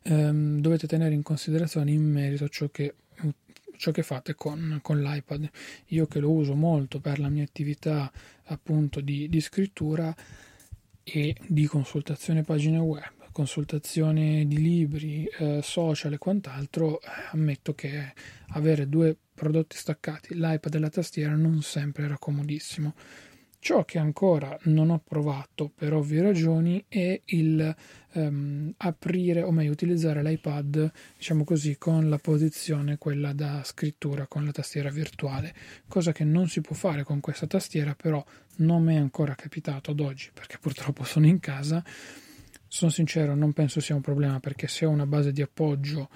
ehm, 0.04 0.60
dovete 0.60 0.86
tenere 0.86 1.12
in 1.12 1.22
considerazione 1.22 1.90
in 1.90 2.08
merito 2.08 2.44
a 2.44 2.48
ciò 2.48 2.68
che, 2.68 2.94
ciò 3.76 3.90
che 3.90 4.04
fate 4.04 4.36
con, 4.36 4.78
con, 4.80 5.02
l'iPad. 5.02 5.50
Io 5.88 6.06
che 6.06 6.20
lo 6.20 6.30
uso 6.30 6.54
molto 6.54 7.00
per 7.00 7.18
la 7.18 7.28
mia 7.28 7.42
attività 7.42 8.10
appunto 8.44 9.00
di, 9.00 9.28
di 9.28 9.40
scrittura 9.40 10.14
e 11.02 11.36
di 11.48 11.66
consultazione 11.66 12.42
pagine 12.42 12.78
web, 12.78 13.21
consultazione 13.32 14.46
di 14.46 14.58
libri, 14.58 15.24
eh, 15.24 15.60
social 15.62 16.12
e 16.12 16.18
quant'altro, 16.18 17.00
eh, 17.00 17.06
ammetto 17.32 17.74
che 17.74 18.12
avere 18.48 18.88
due 18.88 19.16
prodotti 19.34 19.76
staccati, 19.76 20.34
l'iPad 20.34 20.74
e 20.74 20.78
la 20.78 20.88
tastiera 20.88 21.34
non 21.34 21.62
sempre 21.62 22.04
era 22.04 22.18
comodissimo. 22.18 22.94
Ciò 23.58 23.84
che 23.84 23.98
ancora 24.00 24.58
non 24.64 24.90
ho 24.90 24.98
provato 24.98 25.70
per 25.72 25.92
ovvie 25.94 26.20
ragioni 26.20 26.84
è 26.88 27.20
il 27.26 27.76
um, 28.14 28.74
aprire, 28.78 29.42
o 29.42 29.52
meglio 29.52 29.70
utilizzare 29.70 30.20
l'iPad, 30.20 30.90
diciamo 31.16 31.44
così, 31.44 31.78
con 31.78 32.08
la 32.08 32.18
posizione 32.18 32.98
quella 32.98 33.32
da 33.32 33.62
scrittura 33.62 34.26
con 34.26 34.44
la 34.44 34.50
tastiera 34.50 34.90
virtuale, 34.90 35.54
cosa 35.86 36.10
che 36.10 36.24
non 36.24 36.48
si 36.48 36.60
può 36.60 36.74
fare 36.74 37.04
con 37.04 37.20
questa 37.20 37.46
tastiera, 37.46 37.94
però 37.94 38.24
non 38.56 38.82
mi 38.82 38.96
è 38.96 38.98
ancora 38.98 39.36
capitato 39.36 39.92
ad 39.92 40.00
oggi 40.00 40.30
perché 40.34 40.58
purtroppo 40.58 41.04
sono 41.04 41.28
in 41.28 41.38
casa. 41.38 41.84
Sono 42.74 42.90
sincero, 42.90 43.34
non 43.34 43.52
penso 43.52 43.80
sia 43.80 43.94
un 43.94 44.00
problema 44.00 44.40
perché 44.40 44.66
se 44.66 44.86
ho 44.86 44.88
una 44.88 45.04
base 45.04 45.30
di 45.30 45.42
appoggio 45.42 46.08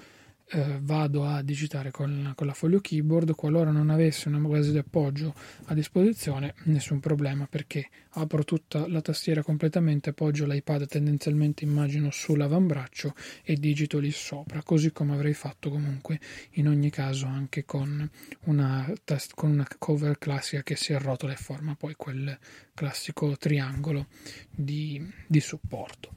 eh, 0.48 0.78
vado 0.80 1.26
a 1.26 1.42
digitare 1.42 1.90
con, 1.90 2.32
con, 2.34 2.46
la 2.46 2.54
foglio 2.54 2.80
keyboard 2.80 3.34
qualora 3.34 3.70
non 3.70 3.90
avessi 3.90 4.28
una 4.28 4.38
base 4.38 4.70
di 4.70 4.78
appoggio 4.78 5.34
a 5.66 5.74
disposizione 5.74 6.54
nessun 6.64 6.98
problema 6.98 7.46
perché 7.46 7.90
apro 8.12 8.42
tutta 8.44 8.88
la 8.88 9.02
tastiera 9.02 9.42
completamente 9.42 10.10
appoggio 10.10 10.46
l'iPad 10.46 10.86
tendenzialmente 10.86 11.64
immagino 11.64 12.10
sull'avambraccio 12.10 13.14
e 13.42 13.56
digito 13.56 13.98
lì 13.98 14.10
sopra 14.10 14.62
così 14.62 14.92
come 14.92 15.12
avrei 15.12 15.34
fatto 15.34 15.68
comunque 15.68 16.18
in 16.52 16.68
ogni 16.68 16.88
caso 16.88 17.26
anche 17.26 17.66
con 17.66 18.08
una, 18.44 18.90
tast- 19.04 19.34
con 19.34 19.50
una 19.50 19.68
cover 19.76 20.16
classica 20.16 20.62
che 20.62 20.74
si 20.74 20.94
arrotola 20.94 21.34
e 21.34 21.36
forma 21.36 21.74
poi 21.74 21.94
quel 21.96 22.38
classico 22.72 23.36
triangolo 23.36 24.06
di, 24.50 25.06
di 25.26 25.40
supporto 25.40 26.14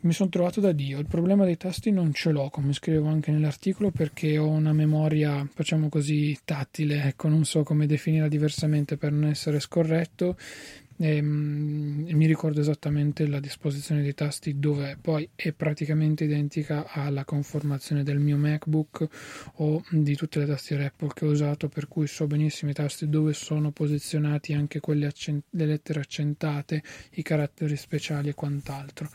mi 0.00 0.12
sono 0.12 0.28
trovato 0.28 0.60
da 0.60 0.72
Dio. 0.72 0.98
Il 0.98 1.06
problema 1.06 1.44
dei 1.44 1.56
tasti 1.56 1.90
non 1.90 2.12
ce 2.12 2.30
l'ho, 2.30 2.50
come 2.50 2.72
scrivo 2.72 3.08
anche 3.08 3.32
nell'articolo, 3.32 3.90
perché 3.90 4.38
ho 4.38 4.48
una 4.48 4.72
memoria, 4.72 5.46
facciamo 5.52 5.88
così, 5.88 6.38
tattile, 6.44 7.02
ecco, 7.04 7.28
non 7.28 7.44
so 7.44 7.64
come 7.64 7.86
definirla 7.86 8.28
diversamente 8.28 8.96
per 8.96 9.10
non 9.10 9.28
essere 9.28 9.58
scorretto. 9.58 10.36
Ehm, 11.00 12.06
e 12.08 12.14
mi 12.14 12.26
ricordo 12.26 12.60
esattamente 12.60 13.26
la 13.28 13.38
disposizione 13.38 14.02
dei 14.02 14.14
tasti 14.14 14.58
dove 14.58 14.98
poi 15.00 15.28
è 15.36 15.52
praticamente 15.52 16.24
identica 16.24 16.86
alla 16.88 17.24
conformazione 17.24 18.02
del 18.02 18.18
mio 18.18 18.36
MacBook 18.36 19.06
o 19.58 19.84
di 19.90 20.16
tutte 20.16 20.40
le 20.40 20.46
tastiere 20.46 20.86
Apple 20.86 21.12
che 21.14 21.24
ho 21.24 21.30
usato 21.30 21.68
per 21.68 21.86
cui 21.86 22.08
so 22.08 22.26
benissimo 22.26 22.72
i 22.72 22.74
tasti 22.74 23.08
dove 23.08 23.32
sono 23.32 23.70
posizionati 23.70 24.54
anche 24.54 24.80
accent- 24.82 25.44
le 25.50 25.66
lettere 25.66 26.00
accentate 26.00 26.82
i 27.12 27.22
caratteri 27.22 27.76
speciali 27.76 28.30
e 28.30 28.34
quant'altro 28.34 29.08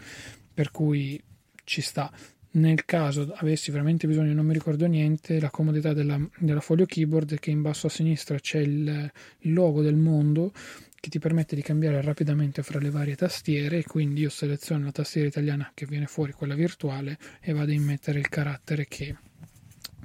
per 0.54 0.72
cui 0.72 1.22
ci 1.64 1.82
sta. 1.82 2.12
Nel 2.56 2.86
caso 2.86 3.34
avessi 3.36 3.72
veramente 3.72 4.08
bisogno, 4.08 4.34
non 4.34 4.46
mi 4.46 4.54
ricordo 4.54 4.86
niente, 4.86 5.40
la 5.40 5.50
comodità 5.50 5.94
della, 5.94 6.20
della 6.38 6.60
Folio 6.60 6.86
Keyboard 6.86 7.34
è 7.34 7.40
che 7.40 7.50
in 7.50 7.64
basso 7.64 7.88
a 7.88 7.90
sinistra 7.90 8.38
c'è 8.38 8.60
il, 8.60 9.12
logo 9.40 9.82
del 9.82 9.96
mondo 9.96 10.54
che 11.00 11.10
ti 11.10 11.18
permette 11.18 11.56
di 11.56 11.64
cambiare 11.64 12.00
rapidamente 12.02 12.62
fra 12.62 12.80
le 12.80 12.90
varie 12.92 13.16
tastiere 13.16 13.84
quindi 13.84 14.22
io 14.22 14.30
seleziono 14.30 14.86
la 14.86 14.92
tastiera 14.92 15.28
italiana 15.28 15.72
che 15.74 15.86
viene 15.86 16.06
fuori 16.06 16.32
quella 16.32 16.54
virtuale 16.54 17.18
e 17.42 17.52
vado 17.54 17.72
a 17.72 17.74
immettere 17.74 18.20
il 18.20 18.30
carattere 18.30 18.88
che, 18.88 19.16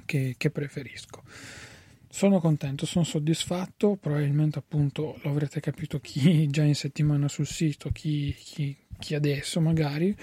che, 0.05 0.33
che 0.35 0.49
preferisco. 0.49 1.23
Sono 2.09 2.39
contento, 2.39 2.87
sono 2.87 3.05
soddisfatto, 3.05 3.95
probabilmente 3.95 4.57
appunto 4.57 5.19
lo 5.21 5.29
avrete 5.29 5.59
capito 5.59 5.99
chi 5.99 6.47
già 6.47 6.63
in 6.63 6.73
settimana 6.73 7.27
sul 7.27 7.45
sito, 7.45 7.91
chi, 7.91 8.33
chi 8.33 8.75
chi 8.99 9.15
adesso 9.15 9.59
magari, 9.61 10.15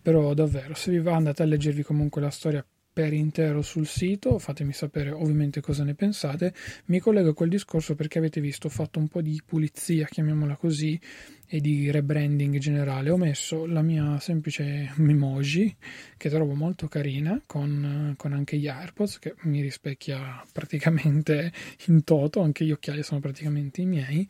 però 0.00 0.32
davvero 0.34 0.74
se 0.74 0.90
vi 0.90 0.98
va 1.00 1.14
andate 1.14 1.42
a 1.42 1.46
leggervi 1.46 1.82
comunque 1.82 2.20
la 2.20 2.30
storia 2.30 2.64
per 2.92 3.14
intero 3.14 3.62
sul 3.62 3.86
sito, 3.86 4.38
fatemi 4.38 4.74
sapere 4.74 5.10
ovviamente 5.10 5.62
cosa 5.62 5.82
ne 5.82 5.94
pensate. 5.94 6.52
Mi 6.86 6.98
collego 6.98 7.30
a 7.30 7.34
quel 7.34 7.48
discorso 7.48 7.94
perché 7.94 8.18
avete 8.18 8.40
visto, 8.40 8.66
ho 8.66 8.70
fatto 8.70 8.98
un 8.98 9.08
po' 9.08 9.22
di 9.22 9.40
pulizia, 9.44 10.06
chiamiamola 10.06 10.56
così, 10.56 11.00
e 11.46 11.60
di 11.60 11.90
rebranding 11.90 12.58
generale. 12.58 13.08
Ho 13.08 13.16
messo 13.16 13.64
la 13.64 13.80
mia 13.80 14.18
semplice 14.20 14.92
emoji, 14.98 15.74
che 16.18 16.28
trovo 16.28 16.52
molto 16.54 16.86
carina, 16.88 17.40
con, 17.46 18.14
con 18.18 18.34
anche 18.34 18.58
gli 18.58 18.68
AirPods, 18.68 19.18
che 19.18 19.34
mi 19.44 19.62
rispecchia 19.62 20.44
praticamente 20.52 21.50
in 21.86 22.04
toto, 22.04 22.42
anche 22.42 22.66
gli 22.66 22.72
occhiali 22.72 23.02
sono 23.02 23.20
praticamente 23.20 23.80
i 23.80 23.86
miei 23.86 24.28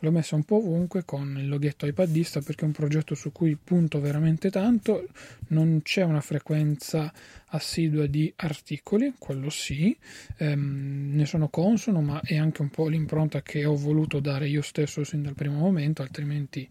l'ho 0.00 0.10
messa 0.10 0.36
un 0.36 0.44
po' 0.44 0.56
ovunque 0.56 1.04
con 1.04 1.36
il 1.38 1.48
loghetto 1.48 1.86
iPadista 1.86 2.40
perché 2.40 2.62
è 2.62 2.66
un 2.66 2.72
progetto 2.72 3.14
su 3.14 3.32
cui 3.32 3.56
punto 3.62 4.00
veramente 4.00 4.50
tanto, 4.50 5.08
non 5.48 5.80
c'è 5.82 6.02
una 6.02 6.20
frequenza 6.20 7.12
assidua 7.50 8.06
di 8.06 8.32
articoli, 8.36 9.14
quello 9.18 9.50
sì, 9.50 9.96
ehm, 10.36 11.14
ne 11.14 11.26
sono 11.26 11.48
consono, 11.48 12.00
ma 12.00 12.20
è 12.22 12.36
anche 12.36 12.62
un 12.62 12.68
po' 12.68 12.88
l'impronta 12.88 13.42
che 13.42 13.64
ho 13.64 13.76
voluto 13.76 14.20
dare 14.20 14.48
io 14.48 14.62
stesso 14.62 15.02
sin 15.04 15.22
dal 15.22 15.34
primo 15.34 15.58
momento, 15.58 16.02
altrimenti 16.02 16.68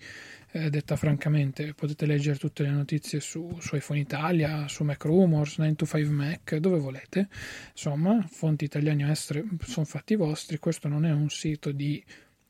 eh, 0.52 0.70
detta 0.70 0.96
francamente 0.96 1.74
potete 1.74 2.06
leggere 2.06 2.38
tutte 2.38 2.64
le 2.64 2.70
notizie 2.70 3.20
su, 3.20 3.58
su 3.60 3.76
iPhone 3.76 4.00
Italia, 4.00 4.68
su 4.68 4.84
Mac 4.84 5.04
Rumors, 5.04 5.60
9to5 5.60 6.10
Mac, 6.10 6.56
dove 6.56 6.80
volete, 6.80 7.28
insomma, 7.72 8.26
fonti 8.30 8.66
italiane 8.66 9.06
o 9.06 9.10
estere 9.10 9.44
sono 9.64 9.86
fatti 9.86 10.16
vostri, 10.16 10.60
questo 10.60 10.88
non 10.88 11.06
è 11.06 11.12
un 11.12 11.30
sito 11.30 11.72
di 11.72 12.04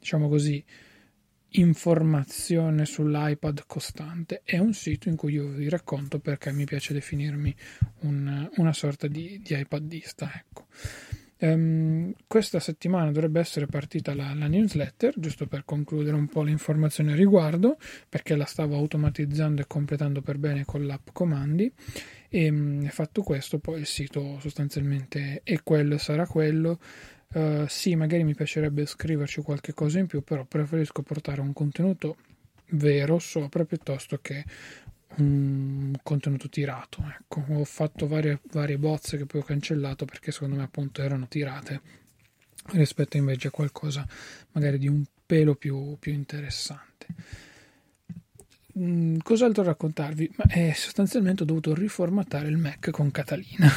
diciamo 0.08 0.30
così, 0.30 0.64
informazione 1.50 2.86
sull'iPad 2.86 3.64
costante. 3.68 4.40
È 4.46 4.58
un 4.58 4.74
sito 4.74 5.10
in 5.10 5.18
cui 5.18 5.34
io 5.34 5.50
vi 5.50 5.68
racconto 5.68 6.20
perché 6.20 6.54
mi 6.54 6.64
piace 6.64 6.94
definirmi 6.94 7.54
un, 8.04 8.50
una 8.56 8.72
sorta 8.72 9.08
di, 9.08 9.42
di 9.44 9.60
iPadista. 9.60 10.32
Ecco. 10.34 10.68
Um, 11.40 12.14
questa 12.26 12.60
settimana 12.62 13.12
dovrebbe 13.12 13.42
essere 13.42 13.66
partita 13.66 14.16
la, 14.16 14.34
la, 14.34 14.48
newsletter, 14.48 15.14
giusto 15.18 15.46
per 15.46 15.66
concludere 15.66 16.16
un 16.16 16.28
po' 16.28 16.42
l'informazione 16.42 17.12
a 17.12 17.16
riguardo, 17.16 17.78
perché 18.08 18.38
la 18.38 18.46
stavo 18.46 18.76
automatizzando 18.76 19.62
e 19.62 19.68
completando 19.68 20.22
per 20.22 20.38
bene 20.38 20.64
con 20.64 20.86
l'app 20.86 21.10
comandi. 21.12 21.70
E 22.30 22.50
um, 22.50 22.88
fatto 22.88 23.24
questo, 23.24 23.60
poi 23.60 23.82
il 23.82 23.86
sito 23.86 24.40
sostanzialmente 24.40 25.42
è 25.44 25.62
quello, 25.64 25.98
sarà 25.98 26.26
quello. 26.26 26.80
Uh, 27.34 27.66
sì, 27.68 27.96
magari 27.96 28.24
mi 28.24 28.34
piacerebbe 28.34 28.86
scriverci 28.86 29.42
qualche 29.42 29.74
cosa 29.74 30.00
in 30.00 30.08
più, 30.08 30.24
però 30.24 30.46
preferisco 30.46 31.02
portare 31.02 31.42
un 31.42 31.54
contenuto 31.54 32.18
vero 32.72 33.20
sopra 33.20 33.66
piuttosto 33.66 34.20
che 34.22 34.46
un 35.18 35.94
contenuto 36.04 36.50
tirato. 36.50 37.04
Ecco, 37.20 37.44
ho 37.50 37.64
fatto 37.64 38.08
varie, 38.08 38.40
varie 38.52 38.78
bozze 38.78 39.18
che 39.18 39.26
poi 39.26 39.42
ho 39.42 39.44
cancellato 39.44 40.06
perché 40.06 40.32
secondo 40.32 40.56
me 40.56 40.64
appunto 40.64 41.02
erano 41.02 41.28
tirate 41.28 41.82
rispetto 42.74 43.18
invece 43.18 43.48
a 43.48 43.52
qualcosa 43.52 44.06
magari 44.52 44.78
di 44.78 44.88
un 44.88 45.04
pelo 45.26 45.56
più, 45.56 45.98
più 46.00 46.14
interessante. 46.14 47.06
Mm, 48.78 49.18
cos'altro 49.24 49.64
raccontarvi? 49.64 50.32
Ma, 50.36 50.44
eh, 50.54 50.74
sostanzialmente 50.76 51.44
ho 51.44 51.46
dovuto 51.46 51.74
riformattare 51.74 52.48
il 52.48 52.58
Mac 52.58 52.92
con 52.92 53.10
Catalina 53.10 53.70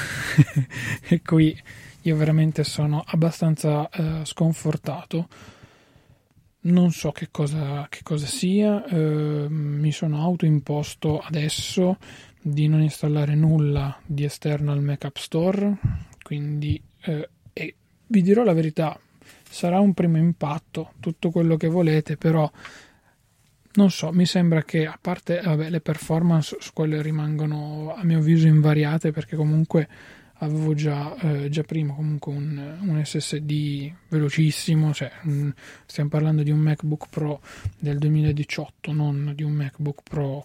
e 1.09 1.23
qui 1.23 1.59
io 2.03 2.17
veramente 2.17 2.65
sono 2.65 3.03
abbastanza 3.05 3.89
eh, 3.89 4.25
sconfortato. 4.25 5.29
Non 6.63 6.91
so 6.93 7.11
che 7.11 7.29
cosa, 7.31 7.87
che 7.89 8.01
cosa 8.03 8.27
sia, 8.27 8.85
eh, 8.85 9.47
mi 9.49 9.93
sono 9.93 10.21
autoimposto 10.21 11.19
adesso 11.19 11.97
di 12.43 12.69
non 12.69 12.83
installare 12.83 13.35
nulla 13.35 13.99
di 14.05 14.25
esterno 14.25 14.73
al 14.73 14.83
Mac 14.83 15.05
App 15.05 15.17
Store, 15.17 15.79
quindi 16.23 16.81
eh, 17.03 17.29
e 17.53 17.75
vi 18.07 18.23
dirò 18.23 18.43
la 18.45 18.53
verità, 18.53 18.99
sarà 19.49 19.81
un 19.81 19.95
primo 19.95 20.19
impatto, 20.19 20.93
tutto 21.01 21.31
quello 21.31 21.57
che 21.57 21.69
volete, 21.69 22.17
però 22.17 22.51
non 23.73 23.91
so, 23.91 24.13
mi 24.13 24.27
sembra 24.27 24.63
che 24.63 24.87
a 24.87 24.99
parte 25.01 25.41
vabbè, 25.41 25.71
le 25.71 25.81
performance, 25.81 26.57
quelle 26.75 27.03
rimangono 27.03 27.95
a 27.95 28.03
mio 28.05 28.19
avviso 28.19 28.47
invariate 28.47 29.13
perché 29.13 29.37
comunque 29.37 29.89
avevo 30.41 30.75
già, 30.75 31.17
eh, 31.17 31.49
già 31.49 31.63
prima 31.63 31.95
comunque 31.95 32.33
un, 32.33 32.79
un, 32.81 33.05
SSD 33.05 33.93
velocissimo, 34.09 34.93
cioè, 34.93 35.11
mh, 35.23 35.51
stiamo 35.87 36.09
parlando 36.09 36.43
di 36.43 36.51
un 36.51 36.59
MacBook 36.59 37.09
Pro 37.09 37.41
del 37.79 37.99
2018, 37.99 38.93
non 38.93 39.33
di 39.35 39.43
un 39.43 39.53
MacBook 39.53 40.03
Pro 40.03 40.45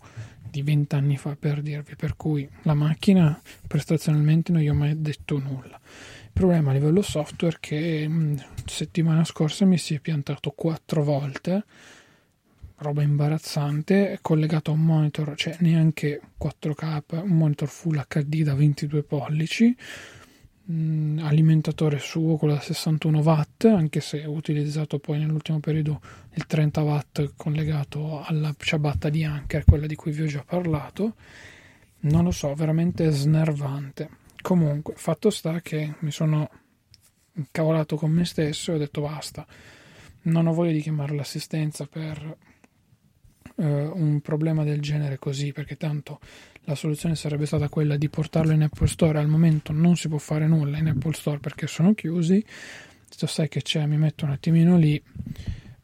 di 0.50 0.62
20 0.62 0.96
anni 0.96 1.18
fa 1.18 1.36
per 1.36 1.62
dirvi, 1.62 1.96
per 1.96 2.16
cui 2.16 2.48
la 2.64 2.74
macchina 2.74 3.40
prestazionalmente 3.68 4.52
non 4.52 4.62
gli 4.62 4.70
ho 4.70 4.74
mai 4.74 5.02
detto 5.02 5.38
nulla. 5.38 5.80
Il 5.80 6.32
problema 6.42 6.72
a 6.72 6.74
livello 6.74 7.02
software 7.02 7.56
è 7.56 7.60
che 7.60 8.08
mh, 8.08 8.44
settimana 8.66 9.24
scorsa 9.24 9.66
mi 9.66 9.78
si 9.78 9.96
è 9.96 10.00
piantato 10.00 10.52
quattro 10.52 11.04
volte 11.04 11.64
roba 12.78 13.02
imbarazzante, 13.02 14.20
collegato 14.22 14.72
a 14.72 14.74
un 14.74 14.84
monitor, 14.84 15.36
cioè 15.36 15.56
neanche 15.60 16.22
4K, 16.38 17.22
un 17.24 17.38
monitor 17.38 17.68
Full 17.70 18.06
HD 18.08 18.44
da 18.44 18.54
22 18.54 19.04
pollici, 19.04 19.76
mm, 20.72 21.20
alimentatore 21.20 22.00
suo 22.00 22.36
con 22.38 22.50
la 22.50 22.60
61 22.60 23.20
watt, 23.20 23.66
anche 23.66 24.02
se 24.02 24.26
ho 24.26 24.32
utilizzato 24.32 25.00
poi 25.00 25.20
nell'ultimo 25.20 25.60
periodo 25.60 26.02
il 26.34 26.46
30 26.46 26.82
watt 26.82 27.34
collegato 27.36 28.22
alla 28.24 28.54
ciabatta 28.58 29.10
di 29.10 29.24
Anker, 29.24 29.64
quella 29.64 29.88
di 29.88 29.96
cui 29.96 30.12
vi 30.12 30.24
ho 30.24 30.28
già 30.28 30.44
parlato. 30.46 31.16
Non 32.02 32.26
lo 32.26 32.32
so, 32.32 32.54
veramente 32.54 33.10
snervante. 33.10 34.10
Comunque, 34.42 34.94
fatto 34.96 35.30
sta 35.32 35.60
che 35.62 35.96
mi 36.00 36.12
sono 36.12 36.48
incavolato 37.34 37.96
con 37.96 38.12
me 38.12 38.26
stesso 38.26 38.72
e 38.72 38.76
ho 38.76 38.78
detto 38.78 39.02
basta. 39.02 39.46
Non 40.24 40.48
ho 40.48 40.54
voglia 40.54 40.72
di 40.72 40.82
chiamare 40.82 41.16
l'assistenza 41.16 41.86
per 41.86 42.38
eh, 43.58 43.66
un 43.66 44.22
problema 44.22 44.64
del 44.64 44.82
genere 44.82 45.18
così, 45.18 45.52
perché 45.52 45.78
tanto 45.78 46.20
la 46.66 46.76
soluzione 46.76 47.16
sarebbe 47.16 47.46
stata 47.46 47.70
quella 47.70 47.96
di 47.96 48.10
portarlo 48.10 48.52
in 48.52 48.64
Apple 48.64 48.88
Store. 48.88 49.20
Al 49.20 49.28
momento 49.28 49.72
non 49.72 49.96
si 49.96 50.08
può 50.08 50.18
fare 50.18 50.48
nulla 50.48 50.78
in 50.78 50.88
Apple 50.88 51.14
Store 51.14 51.40
perché 51.40 51.68
sono 51.68 51.94
chiusi. 51.94 52.44
Detto, 53.08 53.28
sai 53.28 53.48
che 53.48 53.62
c'è, 53.62 53.86
mi 53.86 53.98
metto 53.98 54.26
un 54.26 54.32
attimino 54.32 54.78
lì, 54.78 55.02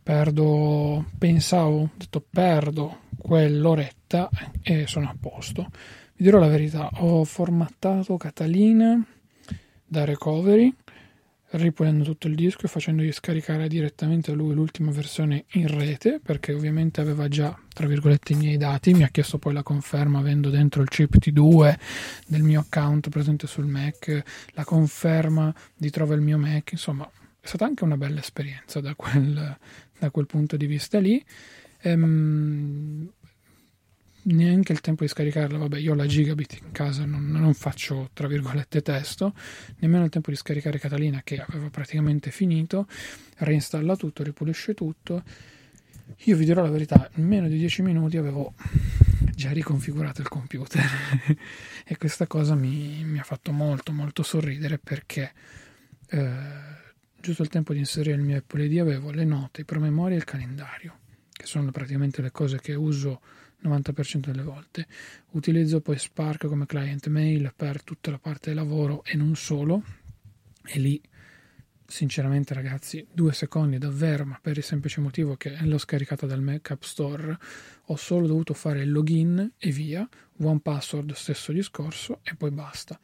perdo, 0.01 1.05
pensavo, 1.17 1.81
ho 1.81 1.89
detto 1.95 2.25
perdo 2.27 3.01
quell'oretta 3.17 4.29
e 4.61 4.87
sono 4.87 5.09
a 5.09 5.15
posto. 5.19 5.69
Vi 6.15 6.23
dirò 6.23 6.39
la 6.39 6.47
verità, 6.47 6.89
ho 6.99 7.23
formattato 7.23 8.17
Catalina 8.17 9.03
da 9.85 10.05
recovery 10.05 10.73
ripulendo 11.51 12.03
tutto 12.03 12.27
il 12.27 12.35
disco 12.35 12.65
e 12.65 12.69
facendogli 12.69 13.11
scaricare 13.11 13.67
direttamente 13.67 14.31
a 14.31 14.33
lui 14.35 14.53
l'ultima 14.53 14.91
versione 14.91 15.45
in 15.53 15.67
rete 15.67 16.19
perché 16.23 16.53
ovviamente 16.53 17.01
aveva 17.01 17.27
già 17.27 17.57
tra 17.73 17.87
virgolette 17.87 18.33
i 18.33 18.35
miei 18.35 18.57
dati. 18.57 18.93
Mi 18.93 19.03
ha 19.03 19.09
chiesto 19.09 19.37
poi 19.37 19.53
la 19.53 19.63
conferma 19.63 20.19
avendo 20.19 20.49
dentro 20.49 20.81
il 20.81 20.89
chip 20.89 21.17
T2 21.17 21.77
del 22.27 22.43
mio 22.43 22.61
account 22.61 23.09
presente 23.09 23.47
sul 23.47 23.65
Mac 23.65 24.23
la 24.53 24.63
conferma 24.63 25.53
di 25.75 25.89
trova 25.89 26.15
il 26.15 26.21
mio 26.21 26.37
Mac. 26.37 26.71
Insomma 26.71 27.09
è 27.39 27.47
stata 27.47 27.65
anche 27.65 27.83
una 27.83 27.97
bella 27.97 28.19
esperienza 28.19 28.79
da 28.79 28.93
quel, 28.95 29.57
da 29.97 30.09
quel 30.09 30.25
punto 30.27 30.57
di 30.57 30.65
vista 30.65 30.99
lì. 30.99 31.23
Ehm, 31.81 33.11
neanche 34.23 34.71
il 34.71 34.81
tempo 34.81 35.03
di 35.03 35.09
scaricarla, 35.09 35.57
vabbè 35.57 35.77
io 35.79 35.93
ho 35.93 35.95
la 35.95 36.05
gigabit 36.05 36.59
in 36.61 36.71
casa, 36.71 37.05
non, 37.05 37.29
non, 37.29 37.53
faccio 37.53 38.09
tra 38.13 38.27
virgolette 38.27 38.81
testo, 38.81 39.33
nemmeno 39.79 40.03
il 40.03 40.09
tempo 40.09 40.29
di 40.29 40.37
scaricare 40.37 40.79
Catalina 40.79 41.21
che 41.23 41.39
aveva 41.39 41.69
praticamente 41.69 42.31
finito, 42.31 42.87
reinstalla 43.37 43.95
tutto, 43.95 44.23
ripulisce 44.23 44.73
tutto. 44.73 45.23
Io 46.25 46.35
vi 46.35 46.45
dirò 46.45 46.61
la 46.61 46.69
verità, 46.69 47.09
in 47.15 47.25
meno 47.25 47.47
di 47.47 47.57
10 47.57 47.81
minuti 47.81 48.17
avevo 48.17 48.53
già 49.35 49.51
riconfigurato 49.51 50.21
il 50.21 50.27
computer. 50.27 50.83
E 51.83 51.97
questa 51.97 52.25
cosa 52.25 52.55
mi, 52.55 53.03
mi, 53.03 53.19
ha 53.19 53.23
fatto 53.23 53.51
molto 53.51 53.91
molto 53.91 54.23
sorridere 54.23 54.77
perché 54.77 55.33
eh, 56.07 56.31
giusto 57.19 57.41
il 57.41 57.49
tempo 57.49 57.73
di 57.73 57.79
inserire 57.79 58.15
il 58.15 58.21
mio 58.21 58.37
Apple 58.37 58.63
ID 58.63 58.79
avevo 58.79 59.11
le 59.11 59.25
note, 59.25 59.61
i 59.61 59.65
promemoria 59.65 60.15
e 60.15 60.19
il 60.19 60.23
calendario, 60.23 60.99
che 61.31 61.45
sono 61.45 61.69
praticamente 61.71 62.21
le 62.21 62.31
cose 62.31 62.61
che 62.61 62.75
uso 62.75 63.19
90% 63.63 64.31
delle 64.31 64.43
volte. 64.43 64.87
Utilizzo 65.31 65.81
poi 65.81 65.97
Spark 65.97 66.47
come 66.47 66.65
client 66.65 67.07
mail 67.07 67.53
per 67.55 67.83
tutta 67.83 68.11
la 68.11 68.19
parte 68.19 68.49
del 68.49 68.55
lavoro 68.55 69.03
e 69.03 69.15
non 69.15 69.35
solo. 69.35 69.83
E 70.63 70.79
lì, 70.79 71.01
sinceramente, 71.85 72.53
ragazzi, 72.53 73.05
due 73.11 73.33
secondi 73.33 73.77
davvero, 73.77 74.25
ma 74.25 74.39
per 74.41 74.57
il 74.57 74.63
semplice 74.63 75.01
motivo 75.01 75.35
che 75.35 75.55
l'ho 75.61 75.77
scaricata 75.77 76.25
dal 76.25 76.41
Mac 76.41 76.71
App 76.71 76.83
Store, 76.83 77.37
ho 77.85 77.95
solo 77.95 78.27
dovuto 78.27 78.53
fare 78.53 78.81
il 78.81 78.91
login 78.91 79.53
e 79.57 79.71
via, 79.71 80.07
one 80.37 80.59
password, 80.59 81.11
stesso 81.13 81.51
discorso, 81.51 82.19
e 82.23 82.35
poi 82.35 82.51
basta. 82.51 82.99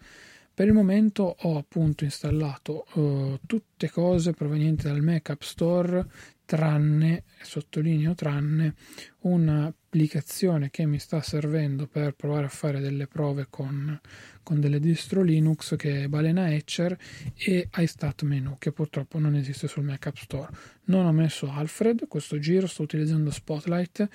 Per 0.58 0.66
il 0.66 0.74
momento 0.74 1.36
ho 1.38 1.56
appunto 1.56 2.04
installato 2.04 2.88
uh, 2.94 3.40
tutte 3.46 3.92
cose 3.92 4.32
provenienti 4.32 4.88
dal 4.88 5.04
Mac 5.04 5.30
App 5.30 5.44
Store 5.44 6.04
tranne, 6.46 7.26
sottolineo 7.44 8.16
tranne, 8.16 8.74
un'applicazione 9.20 10.72
che 10.72 10.88
mi 10.88 10.98
sta 10.98 11.22
servendo 11.22 11.86
per 11.86 12.16
provare 12.16 12.48
a 12.48 12.50
fare 12.50 12.80
delle 12.80 13.06
prove 13.06 13.46
con, 13.52 14.02
con 14.42 14.60
delle 14.60 14.80
distro 14.80 15.22
Linux 15.22 15.76
che 15.76 16.06
è 16.06 16.08
Balena 16.08 16.52
Etcher 16.52 16.98
e 17.36 17.70
iStat 17.72 18.24
Menu 18.24 18.56
che 18.58 18.72
purtroppo 18.72 19.20
non 19.20 19.36
esiste 19.36 19.68
sul 19.68 19.84
Mac 19.84 20.08
App 20.08 20.16
Store. 20.16 20.52
Non 20.86 21.06
ho 21.06 21.12
messo 21.12 21.52
Alfred, 21.52 22.08
questo 22.08 22.40
giro 22.40 22.66
sto 22.66 22.82
utilizzando 22.82 23.30
Spotlight, 23.30 24.10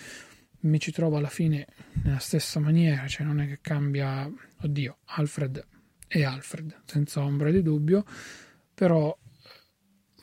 mi 0.63 0.81
ci 0.81 0.91
trovo 0.91 1.19
alla 1.19 1.29
fine 1.29 1.69
nella 2.03 2.19
stessa 2.19 2.59
maniera, 2.59 3.07
cioè 3.07 3.25
non 3.25 3.41
è 3.41 3.47
che 3.47 3.61
cambia, 3.61 4.29
oddio, 4.63 4.97
Alfred 5.05 5.67
e 6.15 6.25
Alfred, 6.25 6.83
senza 6.85 7.23
ombra 7.23 7.51
di 7.51 7.63
dubbio, 7.63 8.05
però 8.75 9.17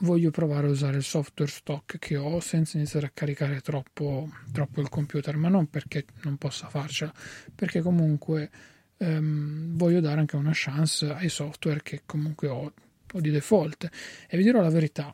voglio 0.02 0.30
provare 0.30 0.67
a 0.67 0.69
usare 0.69 0.97
il 0.97 1.04
software 1.04 1.49
stock 1.49 1.97
che 1.97 2.15
ho 2.15 2.39
senza 2.39 2.78
iniziare 2.78 3.08
a 3.08 3.12
caricare 3.12 3.60
troppo, 3.62 4.30
troppo 4.52 4.82
il 4.82 4.89
computer, 4.89 5.36
ma 5.36 5.49
non 5.49 5.67
perché 5.67 6.06
non 6.21 6.38
possa 6.38 6.69
farcela, 6.69 7.12
perché 7.56 7.82
comunque 7.82 8.52
ehm, 8.97 9.75
voglio 9.75 9.99
dare 9.99 10.19
anche 10.19 10.36
una 10.36 10.52
chance 10.54 11.12
ai 11.12 11.30
software 11.30 11.82
che 11.82 12.04
comunque 12.06 12.47
ho, 12.49 12.71
ho 13.12 13.19
di 13.19 13.32
default. 13.32 13.89
E 14.30 14.38
vi 14.38 14.43
dirò 14.43 14.62
la 14.62 14.69
verità, 14.69 15.12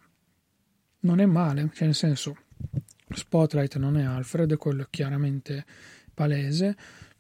non 1.00 1.22
è 1.22 1.26
male, 1.26 1.70
cioè 1.74 1.86
nel 1.86 1.96
senso, 1.96 2.36
Spotlight 3.08 3.78
non 3.78 3.98
è 3.98 4.04
Alfred, 4.04 4.58
quello 4.58 4.82
è 4.82 4.88
chiaramente 4.90 5.64
palese, 6.14 6.76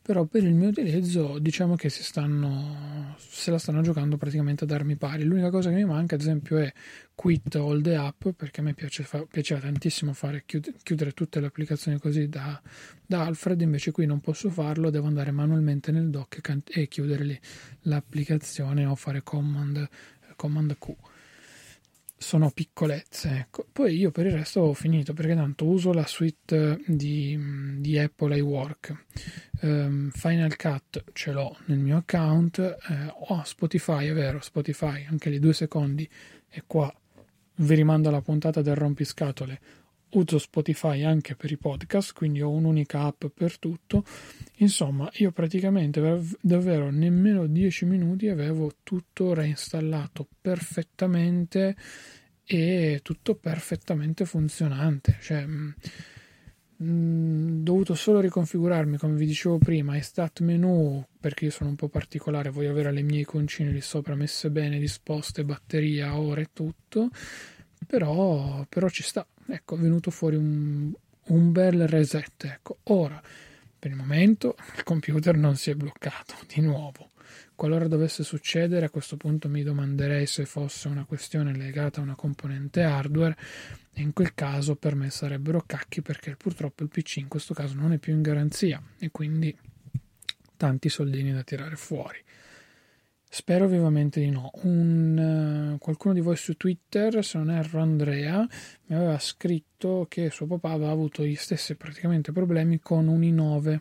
però 0.05 0.25
per 0.25 0.43
il 0.43 0.53
mio 0.53 0.67
utilizzo 0.69 1.39
diciamo 1.39 1.75
che 1.75 1.89
si 1.89 2.03
stanno 2.03 3.15
se 3.17 3.49
la 3.49 3.57
stanno 3.57 3.81
giocando 3.81 4.17
praticamente 4.17 4.63
ad 4.63 4.69
armi 4.69 4.97
pari. 4.97 5.23
L'unica 5.23 5.49
cosa 5.49 5.69
che 5.69 5.75
mi 5.77 5.83
manca 5.83 6.13
ad 6.13 6.21
esempio 6.21 6.57
è 6.57 6.71
quit 7.15 7.55
all 7.55 7.81
the 7.81 7.95
app 7.95 8.27
perché 8.37 8.59
a 8.59 8.63
me 8.65 8.75
piace 8.75 9.01
fa, 9.01 9.25
piaceva 9.25 9.61
tantissimo 9.61 10.13
fare 10.13 10.43
chiudere 10.45 11.11
tutte 11.13 11.39
le 11.39 11.47
applicazioni 11.47 11.97
così 11.97 12.29
da, 12.29 12.61
da, 13.03 13.25
Alfred 13.25 13.59
invece 13.61 13.89
qui 13.89 14.05
non 14.05 14.19
posso 14.19 14.51
farlo 14.51 14.91
devo 14.91 15.07
andare 15.07 15.31
manualmente 15.31 15.91
nel 15.91 16.11
dock 16.11 16.39
e 16.65 16.87
chiudere 16.87 17.41
l'applicazione 17.81 18.85
o 18.85 18.93
fare 18.93 19.23
command, 19.23 19.89
command 20.35 20.77
Q 20.77 20.93
sono 22.17 22.51
piccolezze. 22.51 23.29
Ecco. 23.29 23.67
Poi 23.71 23.95
io 23.95 24.11
per 24.11 24.25
il 24.25 24.33
resto 24.33 24.61
ho 24.61 24.73
finito 24.73 25.13
perché 25.13 25.35
tanto 25.35 25.65
uso 25.65 25.93
la 25.93 26.05
suite 26.05 26.81
di, 26.85 27.37
di 27.79 27.97
Apple 27.97 28.37
iWork. 28.37 29.05
Um, 29.61 30.09
Final 30.11 30.55
Cut 30.55 31.03
ce 31.13 31.31
l'ho 31.31 31.57
nel 31.65 31.79
mio 31.79 31.97
account. 31.97 32.59
Eh, 32.59 33.13
ho 33.29 33.43
Spotify, 33.43 34.07
è 34.07 34.13
vero, 34.13 34.39
Spotify, 34.41 35.05
anche 35.09 35.29
lì 35.29 35.39
due 35.39 35.53
secondi. 35.53 36.07
E 36.49 36.63
qua 36.65 36.93
vi 37.57 37.75
rimando 37.75 38.09
alla 38.09 38.21
puntata 38.21 38.61
del 38.61 38.75
rompiscatole. 38.75 39.59
Uso 40.15 40.37
Spotify 40.37 41.03
anche 41.03 41.35
per 41.35 41.51
i 41.51 41.57
podcast, 41.57 42.13
quindi 42.13 42.41
ho 42.41 42.49
un'unica 42.49 43.01
app 43.01 43.25
per 43.33 43.59
tutto. 43.59 44.05
Insomma, 44.57 45.09
io 45.15 45.31
praticamente 45.31 46.01
davvero 46.39 46.89
nemmeno 46.89 47.47
10 47.47 47.85
minuti 47.85 48.29
avevo 48.29 48.71
tutto 48.81 49.33
reinstallato 49.33 50.25
perfettamente 50.39 51.75
e 52.45 53.01
tutto 53.03 53.35
perfettamente 53.35 54.23
funzionante. 54.23 55.17
Cioè, 55.19 55.45
mh, 55.45 55.73
mm, 56.81 56.87
mm, 56.87 57.63
dovuto 57.63 57.93
solo 57.93 58.21
riconfigurarmi, 58.21 58.97
come 58.97 59.15
vi 59.15 59.25
dicevo 59.25 59.57
prima, 59.57 59.97
i 59.97 60.01
stat 60.01 60.39
menu 60.39 61.05
perché 61.19 61.45
io 61.45 61.51
sono 61.51 61.71
un 61.71 61.75
po' 61.75 61.89
particolare, 61.89 62.51
voglio 62.51 62.69
avere 62.69 62.93
le 62.93 63.01
mie 63.01 63.21
iconcine 63.21 63.69
lì 63.69 63.81
sopra 63.81 64.15
messe 64.15 64.49
bene, 64.49 64.79
disposte, 64.79 65.43
batteria, 65.43 66.17
ore 66.17 66.43
e 66.43 66.49
tutto. 66.53 67.09
Però, 67.85 68.65
però 68.67 68.89
ci 68.89 69.03
sta, 69.03 69.25
ecco, 69.47 69.75
è 69.75 69.79
venuto 69.79 70.11
fuori 70.11 70.35
un, 70.35 70.91
un 71.27 71.51
bel 71.51 71.87
reset. 71.87 72.43
Ecco, 72.45 72.79
ora 72.83 73.21
per 73.77 73.91
il 73.91 73.97
momento 73.97 74.55
il 74.75 74.83
computer 74.83 75.37
non 75.37 75.55
si 75.55 75.69
è 75.69 75.75
bloccato 75.75 76.33
di 76.47 76.61
nuovo. 76.61 77.11
Qualora 77.53 77.87
dovesse 77.87 78.23
succedere, 78.23 78.87
a 78.87 78.89
questo 78.89 79.15
punto 79.15 79.47
mi 79.47 79.63
domanderei 79.63 80.25
se 80.25 80.45
fosse 80.45 80.87
una 80.87 81.05
questione 81.05 81.55
legata 81.55 81.99
a 81.99 82.03
una 82.03 82.15
componente 82.15 82.81
hardware 82.81 83.37
e 83.93 84.01
in 84.01 84.11
quel 84.11 84.33
caso 84.33 84.75
per 84.75 84.95
me 84.95 85.09
sarebbero 85.09 85.63
cacchi 85.65 86.01
perché 86.01 86.35
purtroppo 86.35 86.83
il 86.83 86.89
PC 86.89 87.17
in 87.17 87.27
questo 87.27 87.53
caso 87.53 87.75
non 87.75 87.93
è 87.93 87.97
più 87.97 88.13
in 88.13 88.21
garanzia 88.21 88.81
e 88.97 89.09
quindi 89.11 89.55
tanti 90.57 90.89
soldini 90.89 91.31
da 91.31 91.43
tirare 91.43 91.75
fuori. 91.75 92.17
Spero 93.37 93.67
vivamente 93.67 94.21
di 94.21 94.29
no. 94.29 94.49
Un, 94.63 95.73
uh, 95.73 95.77
qualcuno 95.77 96.13
di 96.13 96.21
voi 96.21 96.37
su 96.37 96.55
Twitter, 96.55 97.21
se 97.21 97.37
non 97.37 97.51
erro 97.51 97.81
Andrea, 97.81 98.47
mi 98.85 98.95
aveva 98.95 99.19
scritto 99.19 100.05
che 100.07 100.29
suo 100.29 100.45
papà 100.45 100.71
aveva 100.71 100.91
avuto 100.91 101.25
gli 101.25 101.35
stessi 101.35 101.75
praticamente 101.75 102.31
problemi 102.31 102.79
con 102.79 103.09
un 103.09 103.19
i9, 103.19 103.79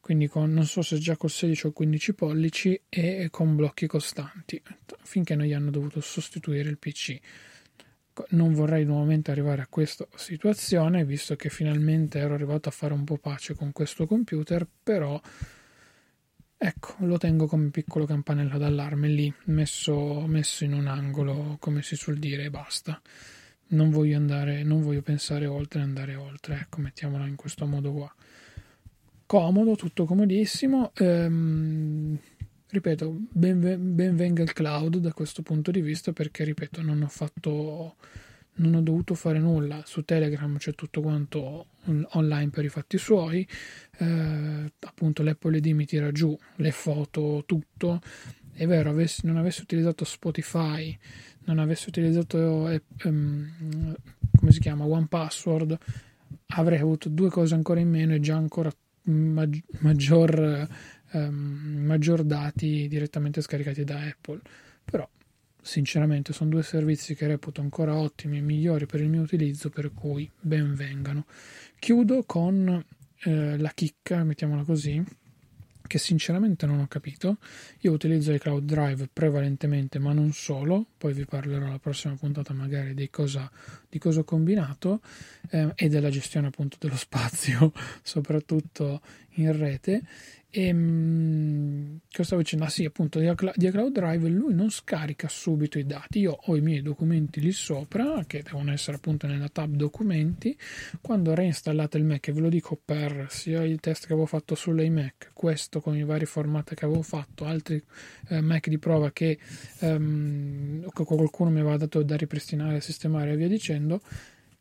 quindi 0.00 0.26
con, 0.26 0.52
non 0.52 0.64
so 0.64 0.82
se 0.82 0.98
già 0.98 1.16
col 1.16 1.30
16 1.30 1.66
o 1.68 1.70
15 1.70 2.14
pollici 2.14 2.82
e 2.88 3.28
con 3.30 3.54
blocchi 3.54 3.86
costanti, 3.86 4.60
finché 5.04 5.36
non 5.36 5.46
gli 5.46 5.52
hanno 5.52 5.70
dovuto 5.70 6.00
sostituire 6.00 6.68
il 6.68 6.78
PC. 6.78 7.16
Non 8.30 8.54
vorrei 8.54 8.84
nuovamente 8.84 9.30
arrivare 9.30 9.62
a 9.62 9.68
questa 9.70 10.04
situazione, 10.16 11.04
visto 11.04 11.36
che 11.36 11.48
finalmente 11.48 12.18
ero 12.18 12.34
arrivato 12.34 12.68
a 12.68 12.72
fare 12.72 12.92
un 12.92 13.04
po' 13.04 13.18
pace 13.18 13.54
con 13.54 13.70
questo 13.70 14.04
computer, 14.04 14.66
però 14.82 15.20
Ecco, 16.60 16.96
lo 17.06 17.18
tengo 17.18 17.46
come 17.46 17.68
piccolo 17.70 18.04
campanello 18.04 18.58
d'allarme 18.58 19.06
lì, 19.06 19.32
messo, 19.44 20.26
messo, 20.26 20.64
in 20.64 20.72
un 20.72 20.88
angolo, 20.88 21.56
come 21.60 21.82
si 21.82 21.94
suol 21.94 22.18
dire, 22.18 22.44
e 22.44 22.50
basta. 22.50 23.00
Non 23.68 23.90
voglio 23.90 24.16
andare, 24.16 24.64
non 24.64 24.82
voglio 24.82 25.02
pensare 25.02 25.46
oltre, 25.46 25.82
andare 25.82 26.16
oltre, 26.16 26.56
ecco, 26.56 26.80
mettiamola 26.80 27.26
in 27.28 27.36
questo 27.36 27.64
modo 27.64 27.92
qua. 27.92 28.12
Comodo, 29.24 29.76
tutto 29.76 30.04
comodissimo. 30.04 30.90
Ehm, 30.96 32.18
ripeto, 32.70 33.16
ben, 33.30 34.16
ben 34.16 34.34
il 34.36 34.52
cloud 34.52 34.96
da 34.96 35.12
questo 35.12 35.42
punto 35.42 35.70
di 35.70 35.80
vista 35.80 36.12
perché, 36.12 36.42
ripeto, 36.42 36.82
non 36.82 37.02
ho 37.02 37.08
fatto 37.08 37.94
non 38.58 38.74
ho 38.74 38.80
dovuto 38.80 39.14
fare 39.14 39.38
nulla. 39.38 39.82
Su 39.84 40.04
Telegram 40.04 40.56
c'è 40.56 40.74
tutto 40.74 41.00
quanto 41.00 41.66
online 42.10 42.50
per 42.50 42.64
i 42.64 42.68
fatti 42.68 42.98
suoi. 42.98 43.46
Eh, 43.98 44.72
appunto 44.80 45.22
l'Apple 45.22 45.56
ID 45.58 45.66
mi 45.68 45.86
tira 45.86 46.12
giù 46.12 46.36
le 46.56 46.70
foto 46.70 47.42
tutto. 47.46 48.00
È 48.52 48.66
vero 48.66 48.90
avessi, 48.90 49.26
non 49.26 49.36
avessi 49.36 49.62
utilizzato 49.62 50.04
Spotify 50.04 50.96
non 51.48 51.60
avessi 51.60 51.88
utilizzato 51.88 52.68
eh, 52.68 52.82
um, 53.04 53.94
come 54.36 54.52
si 54.52 54.60
chiama 54.60 54.84
One 54.84 55.06
Password 55.06 55.78
avrei 56.48 56.78
avuto 56.78 57.08
due 57.08 57.30
cose 57.30 57.54
ancora 57.54 57.80
in 57.80 57.88
meno 57.88 58.14
e 58.14 58.20
già 58.20 58.36
ancora 58.36 58.70
mag- 59.02 59.62
maggior, 59.80 60.68
um, 61.12 61.82
maggior 61.84 62.22
dati 62.22 62.86
direttamente 62.88 63.40
scaricati 63.40 63.84
da 63.84 64.00
Apple. 64.00 64.40
Però 64.84 65.08
Sinceramente 65.68 66.32
sono 66.32 66.48
due 66.48 66.62
servizi 66.62 67.14
che 67.14 67.26
reputo 67.26 67.60
ancora 67.60 67.94
ottimi 67.94 68.38
e 68.38 68.40
migliori 68.40 68.86
per 68.86 69.02
il 69.02 69.10
mio 69.10 69.20
utilizzo, 69.20 69.68
per 69.68 69.92
cui 69.92 70.28
ben 70.40 70.74
vengano. 70.74 71.26
Chiudo 71.78 72.24
con 72.24 72.82
eh, 73.24 73.58
la 73.58 73.70
chicca, 73.74 74.24
mettiamola 74.24 74.64
così, 74.64 75.04
che 75.86 75.98
sinceramente 75.98 76.64
non 76.64 76.78
ho 76.78 76.86
capito. 76.88 77.36
Io 77.80 77.92
utilizzo 77.92 78.32
i 78.32 78.38
Cloud 78.38 78.64
Drive 78.64 79.10
prevalentemente, 79.12 79.98
ma 79.98 80.14
non 80.14 80.32
solo, 80.32 80.86
poi 80.96 81.12
vi 81.12 81.26
parlerò 81.26 81.68
la 81.68 81.78
prossima 81.78 82.14
puntata 82.14 82.54
magari 82.54 82.94
di 82.94 83.10
cosa, 83.10 83.50
di 83.90 83.98
cosa 83.98 84.20
ho 84.20 84.24
combinato 84.24 85.02
eh, 85.50 85.72
e 85.74 85.88
della 85.88 86.08
gestione 86.08 86.46
appunto 86.46 86.78
dello 86.80 86.96
spazio, 86.96 87.74
soprattutto 88.02 89.02
in 89.32 89.54
rete. 89.54 90.02
E 90.50 90.64
ehm, 90.64 91.98
cosa 92.10 92.22
stavo 92.22 92.40
dicendo? 92.40 92.64
Ah 92.64 92.70
sì, 92.70 92.86
appunto, 92.86 93.18
di 93.18 93.70
Cloud 93.70 93.92
Drive 93.92 94.28
lui 94.28 94.54
non 94.54 94.70
scarica 94.70 95.28
subito 95.28 95.78
i 95.78 95.84
dati. 95.84 96.20
Io 96.20 96.38
ho 96.40 96.56
i 96.56 96.62
miei 96.62 96.80
documenti 96.80 97.40
lì 97.40 97.52
sopra, 97.52 98.24
che 98.26 98.42
devono 98.42 98.72
essere 98.72 98.96
appunto 98.96 99.26
nella 99.26 99.50
tab 99.50 99.74
documenti. 99.74 100.56
Quando 101.02 101.34
reinstallate 101.34 101.98
il 101.98 102.04
Mac, 102.04 102.28
e 102.28 102.32
ve 102.32 102.40
lo 102.40 102.48
dico 102.48 102.80
per 102.82 103.26
sia 103.28 103.62
il 103.62 103.78
test 103.80 104.06
che 104.06 104.14
avevo 104.14 104.26
fatto 104.26 104.54
sull'iMac, 104.54 105.32
questo 105.34 105.80
con 105.80 105.94
i 105.96 106.04
vari 106.04 106.24
formati 106.24 106.74
che 106.74 106.86
avevo 106.86 107.02
fatto, 107.02 107.44
altri 107.44 107.82
eh, 108.28 108.40
Mac 108.40 108.68
di 108.68 108.78
prova 108.78 109.10
che 109.12 109.38
um, 109.80 110.82
qualcuno 110.90 111.50
mi 111.50 111.60
aveva 111.60 111.76
dato 111.76 112.02
da 112.02 112.16
ripristinare, 112.16 112.80
sistemare 112.80 113.32
e 113.32 113.36
via 113.36 113.48
dicendo 113.48 114.00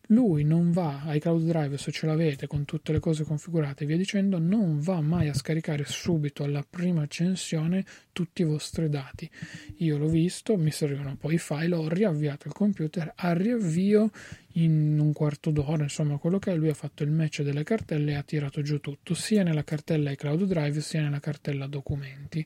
lui 0.07 0.43
non 0.43 0.71
va 0.71 1.01
ai 1.03 1.19
cloud 1.19 1.43
drive 1.45 1.77
se 1.77 1.91
ce 1.91 2.05
l'avete 2.05 2.47
con 2.47 2.65
tutte 2.65 2.91
le 2.91 2.99
cose 2.99 3.23
configurate 3.23 3.83
e 3.83 3.87
via 3.87 3.97
dicendo, 3.97 4.39
non 4.39 4.79
va 4.79 5.01
mai 5.01 5.27
a 5.27 5.33
scaricare 5.33 5.83
subito 5.85 6.43
alla 6.43 6.65
prima 6.67 7.03
accensione 7.03 7.83
tutti 8.13 8.41
i 8.41 8.45
vostri 8.45 8.89
dati. 8.89 9.29
Io 9.77 9.97
l'ho 9.97 10.07
visto, 10.07 10.57
mi 10.57 10.71
servivano 10.71 11.15
poi 11.17 11.35
i 11.35 11.37
file, 11.37 11.75
ho 11.75 11.89
riavviato 11.89 12.47
il 12.47 12.53
computer, 12.53 13.11
al 13.15 13.35
riavvio 13.35 14.11
in 14.57 14.97
un 14.99 15.13
quarto 15.13 15.51
d'ora, 15.51 15.83
insomma, 15.83 16.17
quello 16.17 16.39
che 16.39 16.51
è, 16.51 16.55
lui 16.55 16.69
ha 16.69 16.73
fatto 16.73 17.03
il 17.03 17.11
match 17.11 17.41
delle 17.41 17.63
cartelle 17.63 18.11
e 18.11 18.15
ha 18.15 18.23
tirato 18.23 18.61
giù 18.61 18.79
tutto, 18.79 19.13
sia 19.13 19.43
nella 19.43 19.63
cartella 19.63 20.11
iCloud 20.11 20.43
Drive 20.43 20.81
sia 20.81 21.01
nella 21.01 21.19
cartella 21.19 21.67
documenti. 21.67 22.43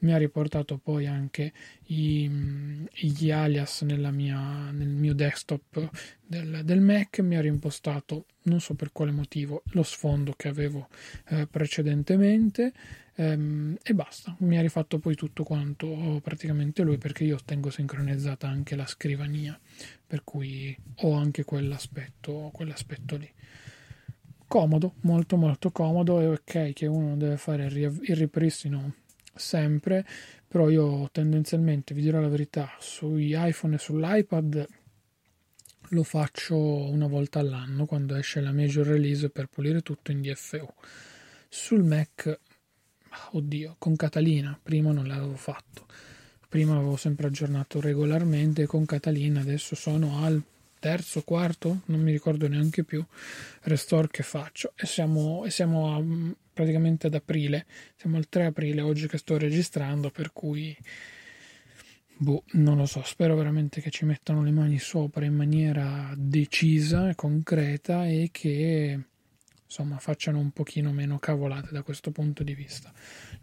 Mi 0.00 0.12
ha 0.12 0.18
riportato 0.18 0.78
poi 0.78 1.06
anche 1.06 1.52
i, 1.86 2.28
gli 2.90 3.30
alias 3.30 3.82
mia, 3.82 4.70
nel 4.70 4.88
mio 4.88 5.14
desktop 5.14 5.90
del, 6.26 6.62
del, 6.64 6.80
Mac, 6.80 7.20
mi 7.20 7.36
ha 7.36 7.40
rimpostato, 7.40 8.26
non 8.42 8.60
so 8.60 8.74
per 8.74 8.92
quale 8.92 9.10
motivo, 9.10 9.62
lo 9.72 9.82
sfondo 9.82 10.32
che 10.36 10.48
avevo 10.48 10.88
eh, 11.28 11.46
precedentemente 11.46 12.72
ehm, 13.16 13.76
e 13.82 13.94
basta. 13.94 14.34
Mi 14.40 14.58
ha 14.58 14.60
rifatto 14.60 14.98
poi 14.98 15.14
tutto 15.14 15.44
quanto 15.44 16.20
praticamente 16.22 16.82
lui 16.82 16.98
perché 16.98 17.24
io 17.24 17.38
tengo 17.44 17.70
sincronizzata 17.70 18.48
anche 18.48 18.74
la 18.76 18.86
scrivania, 18.86 19.58
per 20.14 20.22
cui 20.22 20.76
ho 20.98 21.12
anche 21.14 21.42
quell'aspetto, 21.42 22.50
quell'aspetto 22.52 23.16
lì. 23.16 23.28
Comodo, 24.46 24.94
molto 25.00 25.36
molto 25.36 25.72
comodo, 25.72 26.20
è 26.20 26.28
ok 26.28 26.72
che 26.72 26.86
uno 26.86 27.16
deve 27.16 27.36
fare 27.36 27.64
il 27.64 27.90
ripristino 28.14 28.94
sempre, 29.34 30.06
però 30.46 30.68
io 30.68 31.08
tendenzialmente, 31.10 31.94
vi 31.94 32.02
dirò 32.02 32.20
la 32.20 32.28
verità, 32.28 32.76
sugli 32.78 33.34
iPhone 33.36 33.74
e 33.74 33.78
sull'iPad 33.78 34.66
lo 35.88 36.02
faccio 36.04 36.56
una 36.56 37.08
volta 37.08 37.40
all'anno 37.40 37.84
quando 37.84 38.14
esce 38.14 38.40
la 38.40 38.52
major 38.52 38.86
release 38.86 39.30
per 39.30 39.48
pulire 39.48 39.80
tutto 39.80 40.12
in 40.12 40.20
DFU. 40.20 40.68
Sul 41.48 41.82
Mac 41.82 42.38
oddio, 43.32 43.74
con 43.80 43.96
Catalina, 43.96 44.56
prima 44.62 44.92
non 44.92 45.08
l'avevo 45.08 45.34
fatto. 45.34 45.86
Prima 46.54 46.76
avevo 46.76 46.94
sempre 46.94 47.26
aggiornato 47.26 47.80
regolarmente 47.80 48.64
con 48.64 48.84
Catalina, 48.84 49.40
adesso 49.40 49.74
sono 49.74 50.22
al 50.22 50.40
terzo, 50.78 51.22
quarto, 51.22 51.80
non 51.86 52.00
mi 52.00 52.12
ricordo 52.12 52.46
neanche 52.46 52.84
più, 52.84 53.04
restore 53.62 54.06
che 54.08 54.22
faccio. 54.22 54.72
E 54.76 54.86
siamo, 54.86 55.44
e 55.44 55.50
siamo 55.50 55.96
a, 55.96 56.00
praticamente 56.52 57.08
ad 57.08 57.14
aprile, 57.14 57.66
siamo 57.96 58.18
al 58.18 58.28
3 58.28 58.44
aprile 58.44 58.82
oggi 58.82 59.08
che 59.08 59.18
sto 59.18 59.36
registrando, 59.36 60.10
per 60.10 60.32
cui 60.32 60.76
boh, 62.18 62.44
non 62.52 62.76
lo 62.76 62.86
so, 62.86 63.02
spero 63.02 63.34
veramente 63.34 63.80
che 63.80 63.90
ci 63.90 64.04
mettano 64.04 64.44
le 64.44 64.52
mani 64.52 64.78
sopra 64.78 65.24
in 65.24 65.34
maniera 65.34 66.14
decisa 66.16 67.16
concreta 67.16 68.06
e 68.06 68.28
che 68.30 69.00
insomma 69.74 69.98
facciano 69.98 70.38
un 70.38 70.52
pochino 70.52 70.92
meno 70.92 71.18
cavolate 71.18 71.70
da 71.72 71.82
questo 71.82 72.12
punto 72.12 72.44
di 72.44 72.54
vista. 72.54 72.92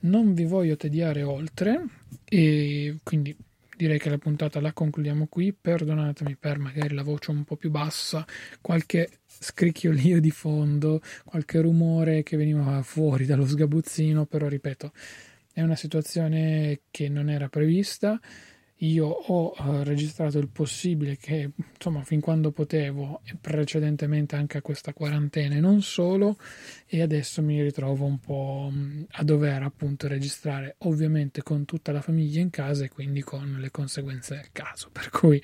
Non 0.02 0.34
vi 0.34 0.46
voglio 0.46 0.78
tediare 0.78 1.24
oltre 1.24 1.84
e 2.24 3.00
quindi 3.04 3.36
direi 3.76 4.00
che 4.00 4.10
la 4.10 4.18
puntata 4.18 4.62
la 4.62 4.72
concludiamo 4.72 5.28
qui. 5.28 5.52
Perdonatemi 5.52 6.38
per 6.38 6.58
magari 6.58 6.96
la 6.96 7.04
voce 7.04 7.32
un 7.32 7.44
po' 7.44 7.58
più 7.58 7.70
bassa, 7.70 8.26
qualche 8.62 9.10
scricchiolio 9.28 10.22
di 10.22 10.32
fondo, 10.32 11.02
qualche 11.26 11.60
rumore 11.60 12.24
che 12.24 12.38
veniva 12.38 12.82
fuori 12.82 13.26
dallo 13.26 13.46
sgabuzzino, 13.46 14.26
però 14.26 14.48
ripeto, 14.48 14.94
è 15.52 15.62
una 15.62 15.76
situazione 15.76 16.84
che 16.92 17.10
non 17.10 17.30
era 17.30 17.50
prevista 17.50 18.18
io 18.84 19.06
ho 19.06 19.54
uh, 19.58 19.84
registrato 19.84 20.40
il 20.40 20.48
possibile 20.48 21.18
che, 21.18 21.52
insomma, 21.76 22.04
fin 22.04 22.20
quando 22.20 22.52
potevo, 22.52 23.22
precedentemente 23.40 24.36
anche 24.36 24.58
a 24.58 24.62
questa 24.62 24.94
quarantena 24.94 25.56
e 25.56 25.60
non 25.60 25.82
solo, 25.82 26.38
e 26.88 27.02
adesso 27.02 27.44
mi 27.44 27.62
ritrovo 27.62 28.06
un 28.06 28.20
po' 28.20 28.70
mm, 28.72 29.04
a 29.12 29.24
dover 29.24 29.62
appunto 29.62 30.08
registrare, 30.08 30.76
ovviamente 30.80 31.44
con 31.44 31.66
tutta 31.66 31.92
la 31.92 32.02
famiglia 32.02 32.42
in 32.42 32.50
casa 32.50 32.86
e 32.86 32.90
quindi 32.90 33.22
con 33.22 33.58
le 33.60 33.70
conseguenze 33.70 34.36
del 34.36 34.50
caso. 34.52 34.90
Per 34.92 35.10
cui 35.10 35.42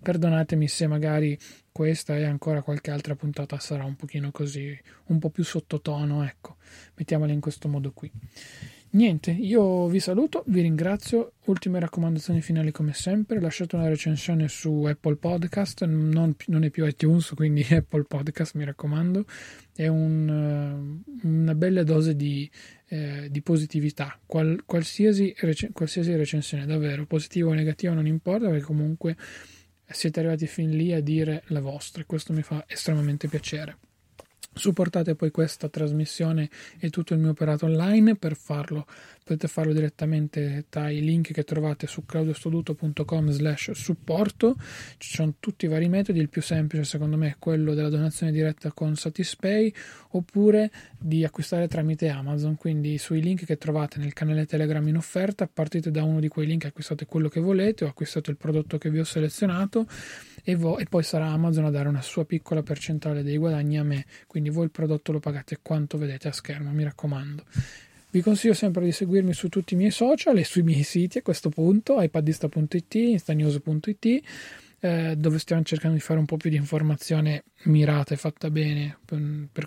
perdonatemi 0.00 0.66
se 0.66 0.86
magari 0.86 1.38
questa 1.70 2.16
e 2.16 2.24
ancora 2.24 2.62
qualche 2.62 2.90
altra 2.90 3.14
puntata 3.14 3.58
sarà 3.58 3.84
un 3.84 3.96
pochino 3.96 4.30
così, 4.30 4.76
un 5.06 5.18
po' 5.18 5.28
più 5.28 5.44
sottotono, 5.44 6.24
ecco, 6.24 6.56
mettiamola 6.94 7.32
in 7.32 7.40
questo 7.40 7.68
modo 7.68 7.92
qui. 7.92 8.10
Niente, 8.90 9.32
io 9.32 9.86
vi 9.86 10.00
saluto, 10.00 10.44
vi 10.46 10.62
ringrazio. 10.62 11.32
Ultime 11.44 11.78
raccomandazioni 11.78 12.40
finali 12.40 12.70
come 12.70 12.94
sempre. 12.94 13.38
Lasciate 13.38 13.76
una 13.76 13.86
recensione 13.86 14.48
su 14.48 14.84
Apple 14.84 15.16
Podcast, 15.16 15.84
non, 15.84 16.34
non 16.46 16.64
è 16.64 16.70
più 16.70 16.86
iTunes, 16.86 17.34
quindi 17.34 17.62
Apple 17.68 18.04
Podcast 18.04 18.54
mi 18.54 18.64
raccomando. 18.64 19.26
È 19.74 19.86
un, 19.88 21.02
uh, 21.22 21.28
una 21.28 21.54
bella 21.54 21.82
dose 21.82 22.16
di, 22.16 22.50
eh, 22.88 23.28
di 23.30 23.42
positività. 23.42 24.18
Qual, 24.24 24.62
qualsiasi, 24.64 25.34
rec- 25.40 25.70
qualsiasi 25.72 26.16
recensione, 26.16 26.64
davvero, 26.64 27.04
positiva 27.04 27.50
o 27.50 27.52
negativa, 27.52 27.92
non 27.92 28.06
importa, 28.06 28.48
perché 28.48 28.64
comunque 28.64 29.16
siete 29.84 30.20
arrivati 30.20 30.46
fin 30.46 30.70
lì 30.70 30.94
a 30.94 31.00
dire 31.00 31.42
la 31.48 31.60
vostra 31.60 32.00
e 32.00 32.06
questo 32.06 32.32
mi 32.32 32.42
fa 32.42 32.64
estremamente 32.66 33.28
piacere. 33.28 33.76
Supportate 34.58 35.14
poi 35.14 35.30
questa 35.30 35.68
trasmissione 35.68 36.50
e 36.78 36.90
tutto 36.90 37.14
il 37.14 37.20
mio 37.20 37.30
operato 37.30 37.66
online, 37.66 38.16
per 38.16 38.36
farlo 38.36 38.86
potete 39.28 39.48
farlo 39.48 39.74
direttamente 39.74 40.64
dai 40.70 41.02
link 41.02 41.32
che 41.32 41.44
trovate 41.44 41.86
su 41.86 42.06
claudiostoduto.com 42.06 43.28
slash 43.28 43.72
supporto, 43.72 44.56
ci 44.96 45.16
sono 45.16 45.34
tutti 45.38 45.66
i 45.66 45.68
vari 45.68 45.88
metodi, 45.88 46.18
il 46.18 46.30
più 46.30 46.40
semplice 46.40 46.84
secondo 46.84 47.18
me 47.18 47.28
è 47.28 47.36
quello 47.38 47.74
della 47.74 47.90
donazione 47.90 48.32
diretta 48.32 48.72
con 48.72 48.96
Satispay 48.96 49.70
oppure 50.12 50.70
di 50.98 51.24
acquistare 51.24 51.68
tramite 51.68 52.08
Amazon, 52.08 52.56
quindi 52.56 52.96
sui 52.96 53.20
link 53.20 53.44
che 53.44 53.58
trovate 53.58 53.98
nel 53.98 54.14
canale 54.14 54.46
Telegram 54.46 54.86
in 54.88 54.96
offerta 54.96 55.46
partite 55.46 55.90
da 55.90 56.02
uno 56.04 56.20
di 56.20 56.28
quei 56.28 56.46
link, 56.46 56.64
acquistate 56.64 57.04
quello 57.04 57.28
che 57.28 57.40
volete. 57.40 57.84
O 57.84 57.88
acquistate 57.88 58.30
il 58.30 58.36
prodotto 58.36 58.78
che 58.78 58.90
vi 58.90 58.98
ho 58.98 59.04
selezionato 59.04 59.86
e, 60.48 60.56
vo- 60.56 60.78
e 60.78 60.86
poi 60.86 61.02
sarà 61.02 61.26
Amazon 61.26 61.66
a 61.66 61.70
dare 61.70 61.90
una 61.90 62.00
sua 62.00 62.24
piccola 62.24 62.62
percentuale 62.62 63.22
dei 63.22 63.36
guadagni 63.36 63.76
a 63.76 63.82
me, 63.82 64.06
quindi 64.26 64.48
voi 64.48 64.64
il 64.64 64.70
prodotto 64.70 65.12
lo 65.12 65.20
pagate 65.20 65.58
quanto 65.60 65.98
vedete 65.98 66.28
a 66.28 66.32
schermo, 66.32 66.70
mi 66.70 66.84
raccomando. 66.84 67.44
Vi 68.10 68.22
consiglio 68.22 68.54
sempre 68.54 68.82
di 68.82 68.90
seguirmi 68.90 69.34
su 69.34 69.50
tutti 69.50 69.74
i 69.74 69.76
miei 69.76 69.90
social 69.90 70.38
e 70.38 70.44
sui 70.44 70.62
miei 70.62 70.84
siti 70.84 71.18
a 71.18 71.22
questo 71.22 71.50
punto, 71.50 72.00
iPadista.it, 72.00 72.94
instanews.it, 72.94 74.22
eh, 74.80 75.16
dove 75.18 75.38
stiamo 75.38 75.62
cercando 75.64 75.96
di 75.96 76.02
fare 76.02 76.18
un 76.18 76.24
po' 76.24 76.38
più 76.38 76.48
di 76.48 76.56
informazione 76.56 77.44
mirata 77.64 78.14
e 78.14 78.16
fatta 78.16 78.48
bene 78.50 79.00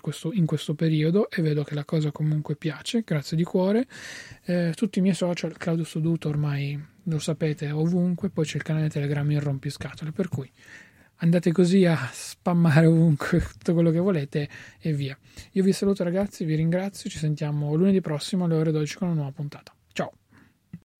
questo, 0.00 0.32
in 0.32 0.46
questo 0.46 0.74
periodo 0.74 1.30
e 1.30 1.42
vedo 1.42 1.62
che 1.62 1.76
la 1.76 1.84
cosa 1.84 2.10
comunque 2.10 2.56
piace, 2.56 3.02
grazie 3.06 3.36
di 3.36 3.44
cuore. 3.44 3.86
Eh, 4.46 4.72
tutti 4.74 4.98
i 4.98 5.02
miei 5.02 5.14
social, 5.14 5.56
Claudio 5.56 5.84
Studuto 5.84 6.28
ormai 6.28 6.90
lo 7.04 7.18
sapete 7.18 7.70
ovunque, 7.70 8.30
poi 8.30 8.44
c'è 8.44 8.56
il 8.56 8.62
canale 8.62 8.88
Telegram 8.88 9.28
in 9.30 9.40
rompiscatole, 9.40 10.12
per 10.12 10.28
cui 10.28 10.50
andate 11.16 11.52
così 11.52 11.84
a 11.84 12.10
spammare 12.12 12.86
ovunque 12.86 13.40
tutto 13.58 13.74
quello 13.74 13.90
che 13.90 13.98
volete 13.98 14.48
e 14.78 14.92
via. 14.92 15.16
Io 15.52 15.62
vi 15.62 15.72
saluto 15.72 16.04
ragazzi, 16.04 16.44
vi 16.44 16.54
ringrazio, 16.54 17.08
ci 17.08 17.18
sentiamo 17.18 17.74
lunedì 17.74 18.00
prossimo 18.00 18.44
alle 18.44 18.54
ore 18.54 18.72
12 18.72 18.96
con 18.96 19.08
una 19.08 19.16
nuova 19.16 19.32
puntata. 19.32 19.72
Ciao! 19.92 20.12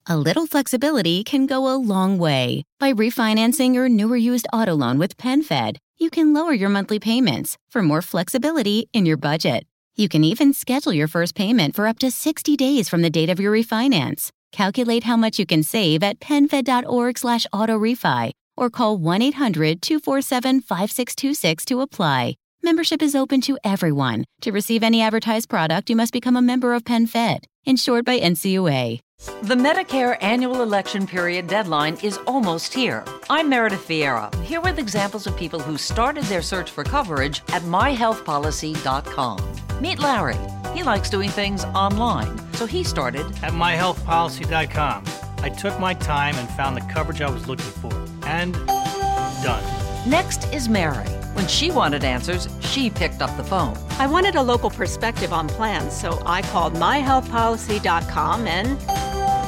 A 0.06 0.16
little 0.16 0.46
flexibility 0.46 1.22
can 1.22 1.46
go 1.46 1.68
a 1.68 1.76
long 1.76 2.18
way. 2.18 2.64
By 2.80 2.92
refinancing 2.92 3.72
your 3.72 3.88
newer 3.88 4.16
used 4.16 4.46
auto 4.52 4.74
loan 4.74 4.98
with 4.98 5.16
PenFed, 5.16 5.76
you 5.98 6.10
can 6.10 6.32
lower 6.32 6.52
your 6.52 6.70
monthly 6.70 6.98
payments 6.98 7.56
for 7.70 7.82
more 7.82 8.02
flexibility 8.02 8.88
in 8.92 9.06
your 9.06 9.16
budget. 9.16 9.64
You 9.94 10.08
can 10.08 10.24
even 10.24 10.54
schedule 10.54 10.92
your 10.92 11.06
first 11.06 11.34
payment 11.34 11.74
for 11.74 11.86
up 11.86 11.98
to 12.00 12.10
60 12.10 12.56
days 12.56 12.88
from 12.88 13.02
the 13.02 13.10
date 13.10 13.28
of 13.28 13.38
your 13.38 13.52
refinance. 13.52 14.30
Calculate 14.52 15.04
how 15.04 15.16
much 15.16 15.38
you 15.38 15.46
can 15.46 15.62
save 15.62 16.02
at 16.02 16.20
penfed.org 16.20 17.18
slash 17.18 17.46
autorefi 17.52 18.32
or 18.56 18.70
call 18.70 18.98
1 18.98 19.22
800 19.22 19.82
247 19.82 20.60
5626 20.60 21.64
to 21.64 21.80
apply. 21.80 22.36
Membership 22.62 23.02
is 23.02 23.16
open 23.16 23.40
to 23.40 23.58
everyone. 23.64 24.24
To 24.42 24.52
receive 24.52 24.84
any 24.84 25.02
advertised 25.02 25.48
product, 25.48 25.90
you 25.90 25.96
must 25.96 26.12
become 26.12 26.36
a 26.36 26.42
member 26.42 26.74
of 26.74 26.84
PenFed, 26.84 27.44
insured 27.64 28.04
by 28.04 28.20
NCUA. 28.20 29.00
The 29.42 29.54
Medicare 29.54 30.16
annual 30.20 30.62
election 30.62 31.06
period 31.06 31.46
deadline 31.48 31.96
is 32.02 32.18
almost 32.26 32.74
here. 32.74 33.04
I'm 33.30 33.48
Meredith 33.48 33.88
Vieira, 33.88 34.32
here 34.44 34.60
with 34.60 34.78
examples 34.78 35.26
of 35.26 35.36
people 35.36 35.58
who 35.60 35.76
started 35.76 36.24
their 36.24 36.42
search 36.42 36.70
for 36.70 36.84
coverage 36.84 37.42
at 37.48 37.62
myhealthpolicy.com. 37.62 39.40
Meet 39.80 39.98
Larry. 39.98 40.61
He 40.74 40.82
likes 40.82 41.10
doing 41.10 41.30
things 41.30 41.64
online, 41.66 42.38
so 42.54 42.66
he 42.66 42.82
started 42.82 43.26
at 43.42 43.52
myhealthpolicy.com. 43.52 45.04
I 45.38 45.48
took 45.48 45.78
my 45.78 45.94
time 45.94 46.36
and 46.36 46.48
found 46.50 46.76
the 46.76 46.92
coverage 46.92 47.20
I 47.20 47.30
was 47.30 47.48
looking 47.48 47.66
for. 47.66 47.92
And 48.26 48.54
done. 49.42 49.62
Next 50.08 50.52
is 50.52 50.68
Mary. 50.68 51.06
When 51.34 51.46
she 51.46 51.70
wanted 51.70 52.04
answers, 52.04 52.48
she 52.60 52.90
picked 52.90 53.22
up 53.22 53.36
the 53.36 53.44
phone. 53.44 53.76
I 53.98 54.06
wanted 54.06 54.34
a 54.34 54.42
local 54.42 54.70
perspective 54.70 55.32
on 55.32 55.48
plans, 55.48 55.98
so 55.98 56.22
I 56.26 56.42
called 56.42 56.74
myhealthpolicy.com 56.74 58.46
and 58.46 58.78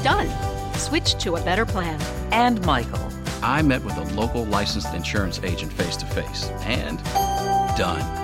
done. 0.03 0.75
Switched 0.75 1.21
to 1.21 1.37
a 1.37 1.45
better 1.45 1.65
plan. 1.65 2.01
And 2.33 2.65
Michael. 2.67 3.09
I 3.43 3.63
met 3.63 3.85
with 3.85 3.97
a 3.97 4.15
local 4.15 4.45
licensed 4.47 4.95
insurance 4.95 5.41
agent 5.43 5.73
face 5.73 5.97
to 5.99 6.07
face 6.07 6.49
and 6.63 7.03
done. 7.77 8.24